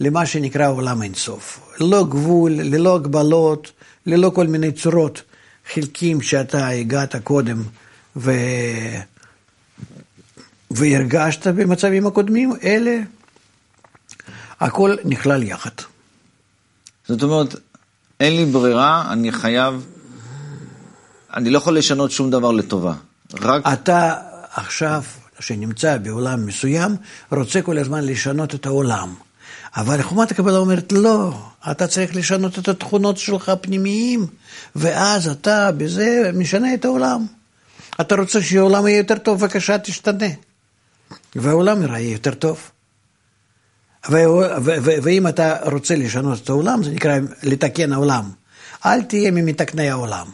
למה 0.00 0.26
שנקרא 0.26 0.68
עולם 0.68 1.02
אינסוף. 1.02 1.61
ללא 1.80 2.04
גבול, 2.08 2.52
ללא 2.52 2.94
הגבלות, 2.96 3.72
ללא 4.06 4.30
כל 4.34 4.46
מיני 4.46 4.72
צורות, 4.72 5.22
חלקים 5.72 6.22
שאתה 6.22 6.68
הגעת 6.68 7.16
קודם 7.16 7.62
ו... 8.16 8.32
והרגשת 10.70 11.46
במצבים 11.46 12.06
הקודמים, 12.06 12.52
אלה, 12.62 13.00
הכל 14.61 14.96
נכלל 15.04 15.42
יחד. 15.42 15.70
זאת 17.08 17.22
אומרת, 17.22 17.54
אין 18.20 18.37
לי 18.37 18.46
ברירה, 18.46 19.12
אני 19.12 19.32
חייב, 19.32 19.87
אני 21.34 21.50
לא 21.50 21.58
יכול 21.58 21.78
לשנות 21.78 22.11
שום 22.11 22.30
דבר 22.30 22.52
לטובה. 22.52 22.94
רק... 23.34 23.62
אתה 23.72 24.27
עכשיו, 24.59 25.03
שנמצא 25.40 25.97
בעולם 25.97 26.47
מסוים, 26.47 26.97
רוצה 27.33 27.62
כל 27.62 27.79
הזמן 27.79 28.05
לשנות 28.05 28.55
את 28.55 28.66
העולם. 28.66 29.14
אבל 29.77 30.03
חומת 30.03 30.31
הקבלה 30.31 30.59
אומרת, 30.59 30.92
לא, 30.92 31.38
אתה 31.71 31.87
צריך 31.87 32.16
לשנות 32.16 32.59
את 32.59 32.68
התכונות 32.68 33.18
שלך 33.18 33.49
הפנימיים, 33.49 34.27
ואז 34.77 35.29
אתה 35.29 35.71
בזה 35.73 36.31
משנה 36.35 36.75
את 36.75 36.85
העולם. 36.85 37.27
אתה 38.01 38.14
רוצה 38.14 38.42
שהעולם 38.42 38.87
יהיה 38.87 38.99
יותר 38.99 39.18
טוב, 39.18 39.40
בבקשה 39.40 39.79
תשתנה. 39.79 40.27
והעולם 41.37 41.83
יראה 41.83 42.01
יותר 42.01 42.35
טוב. 42.35 42.71
ואם 45.03 45.27
אתה 45.27 45.57
רוצה 45.73 45.97
לשנות 45.97 46.38
את 46.44 46.49
העולם, 46.49 46.83
זה 46.83 46.90
נקרא 46.90 47.18
לתקן 47.42 47.92
העולם. 47.92 48.31
אל 48.87 49.03
תהיה 49.03 49.31
ממתקני 49.31 49.90
העולם. 49.90 50.27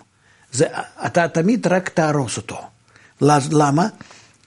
זה, 0.52 0.66
אתה 1.06 1.28
תמיד 1.28 1.66
רק 1.66 1.88
תהרוס 1.88 2.36
אותו. 2.36 2.58
למה? 3.20 3.86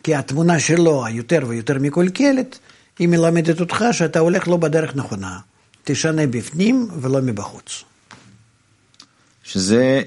כי 0.03 0.15
התמונה 0.15 0.59
שלו, 0.59 1.05
היותר 1.05 1.39
ויותר 1.47 1.77
מקולקלת, 1.79 2.59
היא 2.99 3.07
מלמדת 3.07 3.59
אותך 3.59 3.85
שאתה 3.91 4.19
הולך 4.19 4.47
לא 4.47 4.57
בדרך 4.57 4.95
נכונה. 4.95 5.39
תשנה 5.83 6.27
בפנים 6.27 6.87
ולא 7.01 7.21
מבחוץ. 7.21 7.83
שזה 9.43 10.01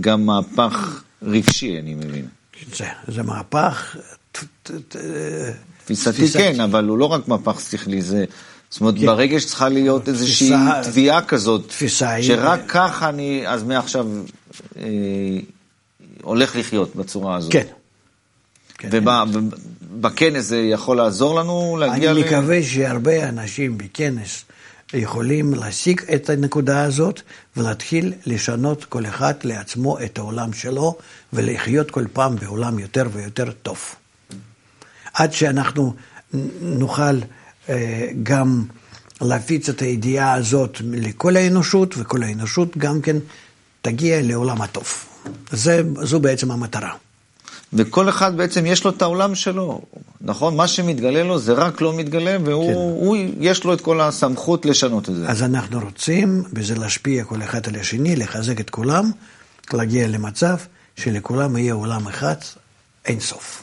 גם 0.00 0.26
מהפך 0.26 1.02
רגשי, 1.22 1.78
אני 1.78 1.94
מבין. 1.94 2.26
זה, 2.76 2.86
זה 3.08 3.22
מהפך... 3.22 3.96
תפיסתי 5.84 6.28
כן, 6.28 6.60
אבל 6.60 6.84
הוא 6.84 6.98
לא 6.98 7.04
רק 7.04 7.28
מהפך 7.28 7.60
שכלי, 7.60 8.02
זה... 8.02 8.24
זאת 8.70 8.80
אומרת, 8.80 8.94
כן. 8.94 9.06
ברגש 9.06 9.44
צריכה 9.44 9.68
להיות 9.68 10.08
איזושהי 10.08 10.50
תביעה 10.82 11.22
כזאת, 11.24 11.68
תפיסה 11.68 12.22
שרק 12.22 12.60
היא... 12.60 12.68
ככה 12.68 13.08
אני, 13.08 13.42
אז 13.46 13.62
מעכשיו 13.62 14.06
אה, 14.76 14.82
הולך 16.22 16.56
לחיות 16.56 16.96
בצורה 16.96 17.36
הזאת. 17.36 17.52
כן. 17.52 17.66
ובכנס 18.90 20.44
זה 20.44 20.58
יכול 20.58 20.96
לעזור 20.96 21.34
לנו 21.34 21.76
להגיע 21.80 22.10
אני 22.10 22.20
ל... 22.20 22.24
אני 22.24 22.36
מקווה 22.36 22.62
שהרבה 22.62 23.28
אנשים 23.28 23.78
בכנס 23.78 24.44
יכולים 24.94 25.54
להשיג 25.54 26.00
את 26.14 26.30
הנקודה 26.30 26.84
הזאת 26.84 27.20
ולהתחיל 27.56 28.12
לשנות 28.26 28.84
כל 28.84 29.06
אחד 29.06 29.34
לעצמו 29.44 29.98
את 30.00 30.18
העולם 30.18 30.52
שלו 30.52 30.96
ולחיות 31.32 31.90
כל 31.90 32.04
פעם 32.12 32.36
בעולם 32.36 32.78
יותר 32.78 33.08
ויותר 33.12 33.50
טוב. 33.62 33.78
עד 35.14 35.32
שאנחנו 35.32 35.94
נוכל 36.60 37.18
אה, 37.68 38.08
גם 38.22 38.64
להפיץ 39.20 39.68
את 39.68 39.82
הידיעה 39.82 40.32
הזאת 40.32 40.78
לכל 40.92 41.36
האנושות, 41.36 41.94
וכל 41.98 42.22
האנושות 42.22 42.76
גם 42.76 43.00
כן 43.00 43.16
תגיע 43.82 44.22
לעולם 44.22 44.62
הטוב. 44.62 45.04
זה, 45.50 45.82
זו 46.02 46.20
בעצם 46.20 46.50
המטרה. 46.50 46.92
וכל 47.72 48.08
אחד 48.08 48.36
בעצם 48.36 48.66
יש 48.66 48.84
לו 48.84 48.90
את 48.90 49.02
העולם 49.02 49.34
שלו, 49.34 49.80
נכון? 50.20 50.56
מה 50.56 50.68
שמתגלה 50.68 51.24
לו 51.24 51.38
זה 51.38 51.52
רק 51.52 51.80
לא 51.80 51.96
מתגלה, 51.96 52.36
והוא 52.44 52.66
כן. 52.66 52.74
הוא, 52.74 53.16
יש 53.40 53.64
לו 53.64 53.72
את 53.74 53.80
כל 53.80 54.00
הסמכות 54.00 54.66
לשנות 54.66 55.08
את 55.08 55.14
זה. 55.14 55.28
אז 55.28 55.42
אנחנו 55.42 55.80
רוצים 55.80 56.42
בזה 56.52 56.74
להשפיע 56.74 57.24
כל 57.24 57.42
אחד 57.42 57.68
על 57.68 57.76
השני, 57.76 58.16
לחזק 58.16 58.60
את 58.60 58.70
כולם, 58.70 59.10
להגיע 59.72 60.08
למצב 60.08 60.56
שלכולם 60.96 61.56
יהיה 61.56 61.74
עולם 61.74 62.08
אחד, 62.08 62.36
אין 63.04 63.20
סוף. 63.20 63.62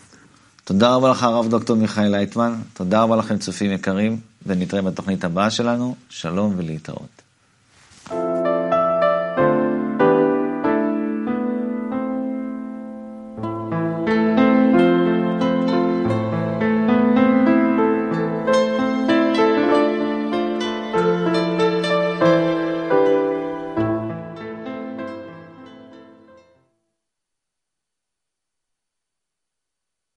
תודה 0.64 0.96
רבה 0.96 1.12
לך, 1.12 1.24
הרב 1.24 1.50
דוקטור 1.50 1.76
מיכאל 1.76 2.12
לייטמן, 2.12 2.56
תודה 2.74 3.02
רבה 3.02 3.16
לכם, 3.16 3.38
צופים 3.38 3.72
יקרים, 3.72 4.20
ונתראה 4.46 4.82
בתוכנית 4.82 5.24
הבאה 5.24 5.50
שלנו. 5.50 5.96
שלום 6.10 6.54
ולהתראות. 6.58 7.19